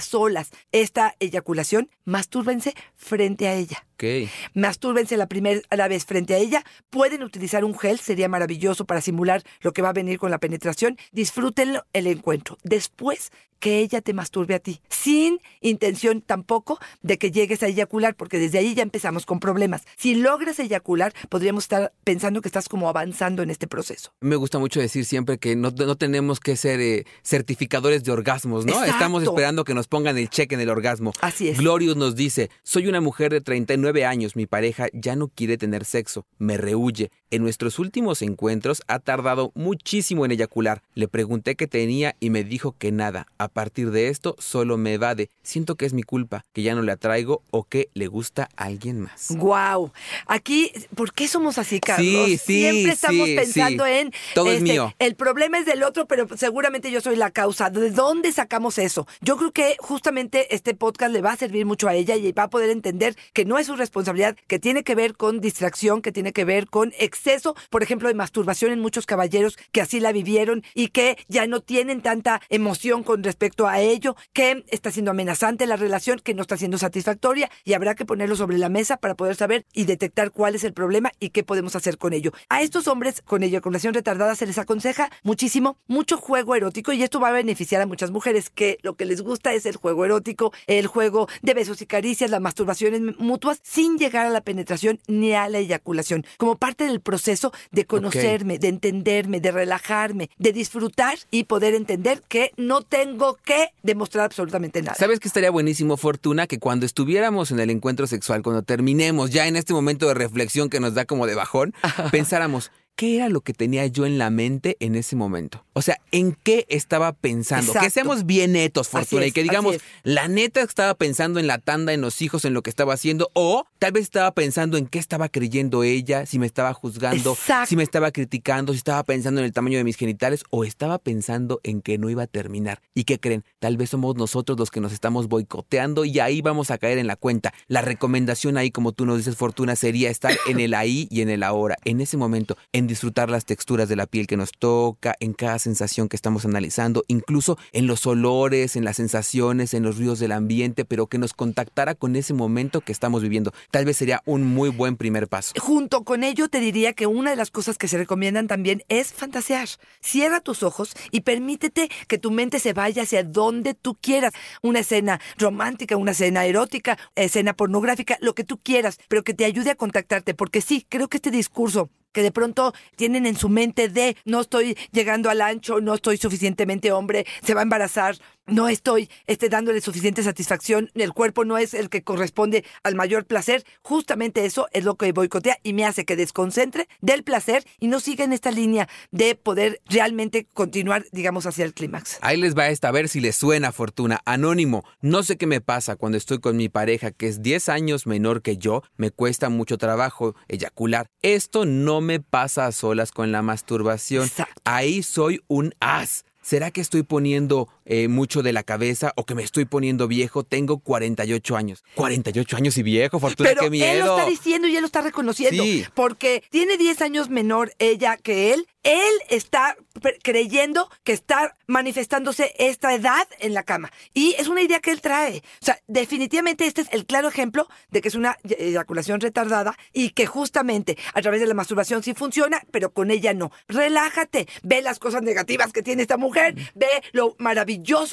solas 0.00 0.50
esta 0.72 1.14
eyaculación, 1.20 1.90
mastúrbense 2.04 2.74
frente 2.96 3.48
a 3.48 3.54
ella. 3.54 3.86
Okay. 3.96 4.28
Mastúrbense 4.52 5.16
la 5.16 5.26
primera 5.26 5.88
vez 5.88 6.04
frente 6.04 6.34
a 6.34 6.36
ella. 6.36 6.62
Pueden 6.90 7.22
utilizar 7.22 7.64
un 7.64 7.74
gel, 7.78 7.98
sería 7.98 8.28
maravilloso 8.28 8.84
para 8.84 9.00
simular 9.00 9.42
lo 9.62 9.72
que 9.72 9.80
va 9.80 9.88
a 9.88 9.94
venir 9.94 10.18
con 10.18 10.30
la 10.30 10.36
penetración. 10.36 10.98
Disfruten 11.12 11.78
el 11.94 12.06
encuentro. 12.06 12.58
Después 12.62 13.30
que 13.58 13.80
ella 13.80 14.00
te 14.00 14.12
masturbe 14.12 14.54
a 14.54 14.58
ti, 14.58 14.80
sin 14.88 15.40
intención 15.60 16.20
tampoco 16.20 16.78
de 17.02 17.18
que 17.18 17.30
llegues 17.30 17.62
a 17.62 17.66
eyacular, 17.68 18.14
porque 18.14 18.38
desde 18.38 18.58
ahí 18.58 18.74
ya 18.74 18.82
empezamos 18.82 19.26
con 19.26 19.40
problemas. 19.40 19.84
Si 19.96 20.14
logras 20.14 20.58
eyacular, 20.58 21.14
podríamos 21.28 21.64
estar 21.64 21.92
pensando 22.04 22.40
que 22.40 22.48
estás 22.48 22.68
como 22.68 22.88
avanzando 22.88 23.42
en 23.42 23.50
este 23.50 23.66
proceso. 23.66 24.12
Me 24.20 24.36
gusta 24.36 24.58
mucho 24.58 24.80
decir 24.80 25.04
siempre 25.04 25.38
que 25.38 25.56
no, 25.56 25.72
tenemos 25.72 26.40
que 26.40 26.56
ser 26.56 26.80
eh, 26.80 27.06
certificadores 27.22 28.04
de 28.04 28.12
orgasmos, 28.12 28.66
¿no? 28.66 28.84
Estamos 28.84 29.22
esperando 29.22 29.64
que 29.64 29.74
nos 29.74 29.88
pongan 29.88 30.18
el 30.18 30.28
cheque 30.28 30.54
en 30.54 30.60
el 30.60 30.68
orgasmo. 30.68 31.12
Así 31.20 31.48
es. 31.48 31.58
Glorious 31.58 31.96
nos 31.96 32.14
dice, 32.14 32.50
soy 32.62 32.88
una 32.88 33.00
mujer 33.00 33.32
de 33.32 33.40
39 33.40 33.85
años, 34.04 34.36
mi 34.36 34.46
pareja 34.46 34.88
ya 34.92 35.16
no 35.16 35.28
quiere 35.28 35.58
tener 35.58 35.84
sexo, 35.84 36.26
me 36.38 36.56
rehuye. 36.56 37.10
En 37.32 37.42
nuestros 37.42 37.80
últimos 37.80 38.22
encuentros 38.22 38.82
ha 38.86 39.00
tardado 39.00 39.50
muchísimo 39.56 40.24
en 40.24 40.30
eyacular. 40.30 40.82
Le 40.94 41.08
pregunté 41.08 41.56
qué 41.56 41.66
tenía 41.66 42.14
y 42.20 42.30
me 42.30 42.44
dijo 42.44 42.76
que 42.78 42.92
nada. 42.92 43.26
A 43.36 43.48
partir 43.48 43.90
de 43.90 44.10
esto 44.10 44.36
solo 44.38 44.76
me 44.76 44.94
evade. 44.94 45.28
Siento 45.42 45.74
que 45.74 45.86
es 45.86 45.92
mi 45.92 46.04
culpa, 46.04 46.44
que 46.52 46.62
ya 46.62 46.76
no 46.76 46.82
le 46.82 46.92
atraigo 46.92 47.42
o 47.50 47.64
que 47.64 47.88
le 47.94 48.06
gusta 48.06 48.48
a 48.56 48.66
alguien 48.66 49.00
más. 49.00 49.34
Wow. 49.36 49.90
Aquí, 50.28 50.70
¿por 50.94 51.12
qué 51.12 51.26
somos 51.26 51.58
así, 51.58 51.80
Carlos? 51.80 52.06
Sí, 52.06 52.38
sí, 52.38 52.60
Siempre 52.60 52.92
estamos 52.92 53.28
pensando 53.30 53.86
en 53.86 54.12
todo 54.32 54.46
es 54.46 54.58
este, 54.58 54.72
mío. 54.72 54.94
El 55.00 55.16
problema 55.16 55.58
es 55.58 55.66
del 55.66 55.82
otro, 55.82 56.06
pero 56.06 56.28
seguramente 56.36 56.92
yo 56.92 57.00
soy 57.00 57.16
la 57.16 57.32
causa. 57.32 57.70
¿De 57.70 57.90
dónde 57.90 58.30
sacamos 58.30 58.78
eso? 58.78 59.08
Yo 59.20 59.36
creo 59.36 59.50
que 59.50 59.74
justamente 59.80 60.54
este 60.54 60.74
podcast 60.74 61.12
le 61.12 61.22
va 61.22 61.32
a 61.32 61.36
servir 61.36 61.66
mucho 61.66 61.88
a 61.88 61.94
ella 61.96 62.14
y 62.14 62.30
va 62.30 62.44
a 62.44 62.50
poder 62.50 62.70
entender 62.70 63.16
que 63.32 63.44
no 63.44 63.58
es 63.58 63.66
su 63.66 63.74
responsabilidad, 63.74 64.36
que 64.46 64.60
tiene 64.60 64.84
que 64.84 64.94
ver 64.94 65.16
con 65.16 65.40
distracción, 65.40 66.02
que 66.02 66.12
tiene 66.12 66.32
que 66.32 66.44
ver 66.44 66.68
con 66.68 66.92
exceso, 67.16 67.56
por 67.70 67.82
ejemplo, 67.82 68.08
de 68.08 68.14
masturbación 68.14 68.72
en 68.72 68.80
muchos 68.80 69.06
caballeros 69.06 69.58
que 69.72 69.80
así 69.80 70.00
la 70.00 70.12
vivieron 70.12 70.62
y 70.74 70.88
que 70.88 71.16
ya 71.28 71.46
no 71.46 71.60
tienen 71.60 72.02
tanta 72.02 72.40
emoción 72.48 73.02
con 73.02 73.24
respecto 73.24 73.66
a 73.66 73.80
ello, 73.80 74.16
que 74.32 74.64
está 74.68 74.90
siendo 74.90 75.10
amenazante 75.10 75.66
la 75.66 75.76
relación, 75.76 76.20
que 76.20 76.34
no 76.34 76.42
está 76.42 76.56
siendo 76.56 76.78
satisfactoria 76.78 77.50
y 77.64 77.72
habrá 77.72 77.94
que 77.94 78.04
ponerlo 78.04 78.36
sobre 78.36 78.58
la 78.58 78.68
mesa 78.68 78.98
para 78.98 79.14
poder 79.14 79.34
saber 79.34 79.64
y 79.72 79.84
detectar 79.84 80.30
cuál 80.30 80.54
es 80.54 80.64
el 80.64 80.72
problema 80.72 81.10
y 81.18 81.30
qué 81.30 81.42
podemos 81.42 81.74
hacer 81.74 81.98
con 81.98 82.12
ello. 82.12 82.32
A 82.48 82.62
estos 82.62 82.86
hombres 82.88 83.22
con 83.22 83.42
eyaculación 83.42 83.94
retardada 83.94 84.34
se 84.34 84.46
les 84.46 84.58
aconseja 84.58 85.10
muchísimo, 85.22 85.78
mucho 85.86 86.18
juego 86.18 86.54
erótico 86.54 86.92
y 86.92 87.02
esto 87.02 87.20
va 87.20 87.28
a 87.28 87.32
beneficiar 87.32 87.80
a 87.80 87.86
muchas 87.86 88.10
mujeres 88.10 88.50
que 88.50 88.78
lo 88.82 88.94
que 88.94 89.06
les 89.06 89.22
gusta 89.22 89.54
es 89.54 89.66
el 89.66 89.76
juego 89.76 90.04
erótico, 90.04 90.52
el 90.66 90.86
juego 90.86 91.28
de 91.42 91.54
besos 91.54 91.80
y 91.82 91.86
caricias, 91.86 92.30
las 92.30 92.40
masturbaciones 92.40 93.00
mutuas, 93.18 93.60
sin 93.62 93.98
llegar 93.98 94.26
a 94.26 94.30
la 94.30 94.42
penetración 94.42 95.00
ni 95.06 95.32
a 95.32 95.48
la 95.48 95.58
eyaculación, 95.58 96.24
como 96.36 96.56
parte 96.56 96.84
del 96.84 97.00
proceso 97.06 97.52
de 97.70 97.86
conocerme, 97.86 98.58
de 98.58 98.68
entenderme, 98.68 99.40
de 99.40 99.52
relajarme, 99.52 100.28
de 100.36 100.52
disfrutar 100.52 101.16
y 101.30 101.44
poder 101.44 101.72
entender 101.74 102.20
que 102.28 102.50
no 102.56 102.82
tengo 102.82 103.38
que 103.44 103.68
demostrar 103.82 104.26
absolutamente 104.26 104.82
nada. 104.82 104.96
¿Sabes 104.96 105.20
que 105.20 105.28
estaría 105.28 105.50
buenísimo, 105.50 105.96
Fortuna? 105.96 106.48
Que 106.48 106.58
cuando 106.58 106.84
estuviéramos 106.84 107.52
en 107.52 107.60
el 107.60 107.70
encuentro 107.70 108.08
sexual, 108.08 108.42
cuando 108.42 108.62
terminemos 108.62 109.30
ya 109.30 109.46
en 109.46 109.56
este 109.56 109.72
momento 109.72 110.08
de 110.08 110.14
reflexión 110.14 110.68
que 110.68 110.80
nos 110.80 110.94
da 110.94 111.04
como 111.04 111.26
de 111.26 111.36
bajón, 111.36 111.72
pensáramos, 112.10 112.72
¿qué 112.96 113.16
era 113.16 113.28
lo 113.28 113.42
que 113.42 113.52
tenía 113.52 113.86
yo 113.86 114.06
en 114.06 114.18
la 114.18 114.30
mente 114.30 114.76
en 114.80 114.96
ese 114.96 115.14
momento? 115.14 115.64
O 115.74 115.82
sea, 115.82 115.98
¿en 116.10 116.36
qué 116.42 116.66
estaba 116.68 117.12
pensando? 117.12 117.72
Que 117.74 117.90
seamos 117.90 118.26
bien 118.26 118.52
netos, 118.52 118.88
Fortuna, 118.88 119.26
y 119.26 119.32
que 119.32 119.42
digamos, 119.42 119.76
la 120.02 120.26
neta 120.26 120.62
estaba 120.62 120.94
pensando 120.94 121.38
en 121.38 121.46
la 121.46 121.58
tanda, 121.58 121.92
en 121.92 122.00
los 122.00 122.20
hijos, 122.22 122.44
en 122.44 122.54
lo 122.54 122.62
que 122.62 122.70
estaba 122.70 122.94
haciendo, 122.94 123.30
o 123.34 123.66
tal 123.78 123.92
vez 123.92 124.04
estaba 124.04 124.32
pensando 124.32 124.76
en 124.76 124.86
qué 124.86 124.98
estaba 124.98 125.28
creyendo 125.28 125.82
ella, 125.82 126.26
si 126.26 126.38
me 126.38 126.46
estaba 126.46 126.72
juzgando, 126.74 127.36
si 127.66 127.76
me 127.76 127.82
estaba 127.82 128.10
criticando, 128.10 128.72
si 128.72 128.78
estaba 128.78 129.02
pensando 129.02 129.40
en 129.40 129.46
el 129.46 129.52
tamaño 129.52 129.78
de 129.78 129.84
mis 129.84 129.96
genitales, 129.96 130.44
o 130.50 130.64
estaba 130.64 130.98
pensando 130.98 131.60
en 131.62 131.82
que 131.82 131.98
no 131.98 132.10
iba 132.10 132.24
a 132.24 132.26
terminar. 132.26 132.80
¿Y 132.94 133.04
qué 133.04 133.18
creen? 133.18 133.44
Tal 133.58 133.76
vez 133.76 133.90
somos 133.90 134.16
nosotros 134.16 134.58
los 134.58 134.70
que 134.70 134.80
nos 134.80 134.92
estamos 134.92 135.28
boicoteando 135.28 136.04
y 136.04 136.18
ahí 136.20 136.42
vamos 136.42 136.70
a 136.70 136.78
caer 136.78 136.98
en 136.98 137.06
la 137.06 137.16
cuenta. 137.16 137.52
La 137.68 137.82
recomendación 137.82 138.56
ahí, 138.56 138.70
como 138.70 138.92
tú 138.92 139.06
nos 139.06 139.18
dices, 139.18 139.36
Fortuna, 139.36 139.76
sería 139.76 140.10
estar 140.10 140.32
en 140.48 140.60
el 140.60 140.74
ahí 140.74 141.08
y 141.10 141.20
en 141.20 141.30
el 141.30 141.42
ahora, 141.42 141.76
en 141.84 142.00
ese 142.00 142.16
momento, 142.16 142.56
en 142.72 142.86
disfrutar 142.86 143.30
las 143.30 143.44
texturas 143.44 143.88
de 143.88 143.96
la 143.96 144.06
piel 144.06 144.26
que 144.26 144.36
nos 144.36 144.52
toca, 144.52 145.14
en 145.20 145.32
cada 145.32 145.58
sensación 145.58 146.08
que 146.08 146.16
estamos 146.16 146.44
analizando, 146.44 147.04
incluso 147.08 147.58
en 147.72 147.86
los 147.86 148.06
olores, 148.06 148.76
en 148.76 148.84
las 148.84 148.96
sensaciones, 148.96 149.74
en 149.74 149.82
los 149.82 149.98
ruidos 149.98 150.18
del 150.18 150.32
ambiente, 150.32 150.84
pero 150.84 151.06
que 151.06 151.18
nos 151.18 151.32
contactara 151.32 151.94
con 151.94 152.16
ese 152.16 152.34
momento 152.34 152.80
que 152.80 152.92
estamos 152.92 153.22
viviendo. 153.22 153.52
Tal 153.70 153.84
vez 153.84 153.96
sería 153.96 154.22
un 154.24 154.44
muy 154.44 154.68
buen 154.70 154.96
primer 154.96 155.28
paso. 155.28 155.54
Junto 155.60 156.04
con 156.04 156.24
ello 156.24 156.48
te 156.48 156.60
diría 156.60 156.92
que 156.92 157.06
una 157.06 157.30
de 157.30 157.36
las 157.36 157.50
cosas 157.50 157.78
que 157.78 157.88
se 157.88 157.98
recomiendan 157.98 158.46
también 158.46 158.82
es 158.88 159.12
fantasear. 159.12 159.68
Cierra 160.00 160.40
tus 160.40 160.62
ojos 160.62 160.94
y 161.10 161.22
permítete 161.22 161.88
que 162.08 162.18
tu 162.18 162.30
mente 162.30 162.58
se 162.58 162.72
vaya 162.72 163.02
hacia 163.02 163.22
donde 163.22 163.74
tú 163.74 163.96
quieras. 164.00 164.32
Una 164.62 164.80
escena 164.80 165.20
romántica, 165.38 165.96
una 165.96 166.12
escena 166.12 166.44
erótica, 166.44 166.98
escena 167.14 167.54
pornográfica, 167.54 168.18
lo 168.20 168.34
que 168.34 168.44
tú 168.44 168.58
quieras, 168.58 168.98
pero 169.08 169.24
que 169.24 169.34
te 169.34 169.44
ayude 169.44 169.70
a 169.70 169.76
contactarte, 169.76 170.34
porque 170.34 170.60
sí, 170.60 170.86
creo 170.88 171.08
que 171.08 171.18
este 171.18 171.30
discurso 171.30 171.90
que 172.16 172.22
de 172.22 172.32
pronto 172.32 172.72
tienen 172.96 173.26
en 173.26 173.36
su 173.36 173.50
mente 173.50 173.90
de 173.90 174.16
no 174.24 174.40
estoy 174.40 174.74
llegando 174.90 175.28
al 175.28 175.42
ancho, 175.42 175.82
no 175.82 175.92
estoy 175.92 176.16
suficientemente 176.16 176.90
hombre, 176.90 177.26
se 177.42 177.52
va 177.52 177.60
a 177.60 177.62
embarazar, 177.64 178.16
no 178.46 178.68
estoy 178.68 179.10
este, 179.26 179.48
dándole 179.48 179.80
suficiente 179.80 180.22
satisfacción, 180.22 180.90
el 180.94 181.12
cuerpo 181.12 181.44
no 181.44 181.58
es 181.58 181.74
el 181.74 181.88
que 181.88 182.02
corresponde 182.02 182.64
al 182.84 182.94
mayor 182.94 183.26
placer, 183.26 183.64
justamente 183.82 184.44
eso 184.44 184.68
es 184.72 184.84
lo 184.84 184.94
que 184.94 185.12
boicotea 185.12 185.58
y 185.62 185.72
me 185.72 185.84
hace 185.84 186.04
que 186.04 186.16
desconcentre 186.16 186.88
del 187.00 187.22
placer 187.22 187.64
y 187.80 187.88
no 187.88 188.00
siga 188.00 188.24
en 188.24 188.32
esta 188.32 188.50
línea 188.50 188.88
de 189.10 189.34
poder 189.34 189.80
realmente 189.86 190.46
continuar, 190.54 191.04
digamos, 191.12 191.44
hacia 191.46 191.64
el 191.64 191.74
clímax. 191.74 192.18
Ahí 192.22 192.36
les 192.36 192.56
va 192.56 192.68
esta, 192.68 192.88
a 192.88 192.92
ver 192.92 193.08
si 193.08 193.20
les 193.20 193.36
suena 193.36 193.72
fortuna. 193.72 194.20
Anónimo, 194.24 194.84
no 195.00 195.22
sé 195.22 195.36
qué 195.36 195.46
me 195.46 195.60
pasa 195.60 195.96
cuando 195.96 196.16
estoy 196.16 196.38
con 196.38 196.56
mi 196.56 196.68
pareja 196.68 197.10
que 197.10 197.28
es 197.28 197.42
10 197.42 197.68
años 197.68 198.06
menor 198.06 198.42
que 198.42 198.56
yo, 198.56 198.82
me 198.96 199.10
cuesta 199.10 199.48
mucho 199.50 199.76
trabajo 199.76 200.34
eyacular. 200.48 201.08
Esto 201.22 201.66
no 201.66 202.00
me 202.06 202.20
pasa 202.20 202.66
a 202.66 202.72
solas 202.72 203.12
con 203.12 203.32
la 203.32 203.42
masturbación. 203.42 204.30
Ahí 204.64 205.02
soy 205.02 205.42
un 205.48 205.74
as. 205.80 206.24
¿Será 206.40 206.70
que 206.70 206.80
estoy 206.80 207.02
poniendo 207.02 207.68
eh, 207.86 208.08
mucho 208.08 208.42
de 208.42 208.52
la 208.52 208.62
cabeza 208.62 209.12
o 209.16 209.24
que 209.24 209.34
me 209.34 209.42
estoy 209.42 209.64
poniendo 209.64 210.08
viejo? 210.08 210.44
Tengo 210.44 210.78
48 210.78 211.56
años. 211.56 211.84
48 211.94 212.56
años 212.56 212.76
y 212.78 212.82
viejo, 212.82 213.18
Fortuna, 213.18 213.50
Pero 213.50 213.62
qué 213.62 213.70
miedo. 213.70 213.92
Él 213.92 213.98
lo 214.00 214.18
está 214.18 214.28
diciendo 214.28 214.68
y 214.68 214.76
él 214.76 214.82
lo 214.82 214.86
está 214.86 215.00
reconociendo. 215.00 215.62
Porque 215.94 216.44
tiene 216.50 216.76
10 216.76 217.00
años 217.02 217.30
menor 217.30 217.72
ella 217.78 218.16
que 218.16 218.52
él. 218.52 218.66
Él 218.82 219.14
está 219.30 219.76
creyendo 220.22 220.88
que 221.02 221.12
está 221.12 221.56
manifestándose 221.66 222.54
esta 222.58 222.94
edad 222.94 223.26
en 223.40 223.52
la 223.52 223.64
cama. 223.64 223.90
Y 224.14 224.36
es 224.38 224.46
una 224.46 224.62
idea 224.62 224.78
que 224.78 224.92
él 224.92 225.00
trae. 225.00 225.42
O 225.60 225.64
sea, 225.64 225.80
definitivamente 225.88 226.66
este 226.66 226.82
es 226.82 226.88
el 226.92 227.04
claro 227.04 227.26
ejemplo 227.26 227.66
de 227.90 228.00
que 228.00 228.06
es 228.06 228.14
una 228.14 228.36
eyaculación 228.44 229.20
retardada 229.20 229.76
y 229.92 230.10
que 230.10 230.26
justamente 230.26 230.96
a 231.14 231.20
través 231.20 231.40
de 231.40 231.48
la 231.48 231.54
masturbación 231.54 232.04
sí 232.04 232.14
funciona, 232.14 232.62
pero 232.70 232.92
con 232.92 233.10
ella 233.10 233.34
no. 233.34 233.50
Relájate, 233.66 234.46
ve 234.62 234.82
las 234.82 235.00
cosas 235.00 235.22
negativas 235.22 235.72
que 235.72 235.82
tiene 235.82 236.02
esta 236.02 236.16
mujer 236.16 236.54
ve 236.74 236.86
lo 237.12 237.34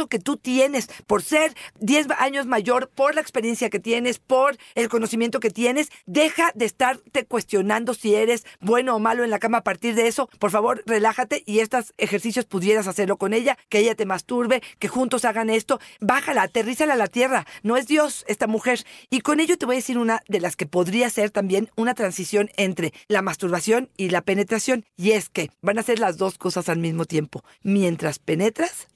que 0.10 0.20
tú 0.20 0.38
tienes 0.38 0.88
por 1.08 1.22
ser 1.24 1.54
10 1.80 2.08
años 2.18 2.46
mayor, 2.46 2.90
por 2.90 3.16
la 3.16 3.22
experiencia 3.22 3.70
que 3.70 3.80
tienes, 3.80 4.20
por 4.20 4.58
el 4.76 4.90
conocimiento 4.90 5.40
que 5.40 5.50
tienes. 5.50 5.90
Deja 6.06 6.52
de 6.56 6.66
estarte 6.66 7.26
cuestionando 7.26 7.94
si 7.94 8.16
eres 8.16 8.46
bueno 8.60 8.96
o 8.96 9.00
malo 9.00 9.24
en 9.24 9.30
la 9.30 9.40
cama 9.40 9.60
a 9.60 9.64
partir 9.64 9.96
de 9.96 10.08
eso. 10.08 10.30
Por 10.40 10.52
favor, 10.52 10.84
relájate 10.86 11.44
y 11.46 11.60
estos 11.60 11.94
ejercicios 11.98 12.46
pudieras 12.46 12.88
hacerlo 12.88 13.18
con 13.18 13.34
ella, 13.34 13.58
que 13.70 13.80
ella 13.80 13.96
te 13.96 14.06
masturbe, 14.06 14.62
que 14.80 14.88
juntos 14.88 15.26
hagan 15.26 15.50
esto. 15.50 15.80
Bájala, 16.00 16.44
aterrízala 16.44 16.94
a 16.94 16.98
la 16.98 17.08
tierra. 17.08 17.46
No 17.62 17.78
es 17.78 17.88
Dios 17.88 18.26
esta 18.28 18.48
mujer. 18.48 18.86
Y 19.10 19.22
con 19.22 19.40
ello 19.40 19.58
te 19.58 19.66
voy 19.66 19.76
a 19.76 19.78
decir 19.78 19.98
una 19.98 20.22
de 20.28 20.40
las 20.40 20.56
que 20.56 20.66
podría 20.66 21.10
ser 21.10 21.32
también 21.32 21.70
una 21.76 21.94
transición 21.94 22.50
entre 22.58 22.94
la 23.08 23.22
masturbación 23.22 23.90
y 23.98 24.10
la 24.10 24.22
penetración. 24.22 24.86
Y 24.98 25.12
es 25.12 25.30
que 25.30 25.50
van 25.62 25.80
a 25.80 25.84
ser 25.84 26.00
las 26.00 26.18
dos 26.18 26.38
cosas 26.38 26.70
al 26.70 26.78
mismo 26.78 27.06
tiempo. 27.06 27.44
Mientras 27.64 28.20
penetras, 28.20 28.88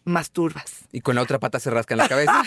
Y 0.91 1.01
con 1.01 1.15
la 1.15 1.21
otra 1.21 1.39
pata 1.39 1.59
se 1.59 1.69
rasca 1.69 1.93
en 1.93 1.99
la 1.99 2.07
cabeza. 2.07 2.43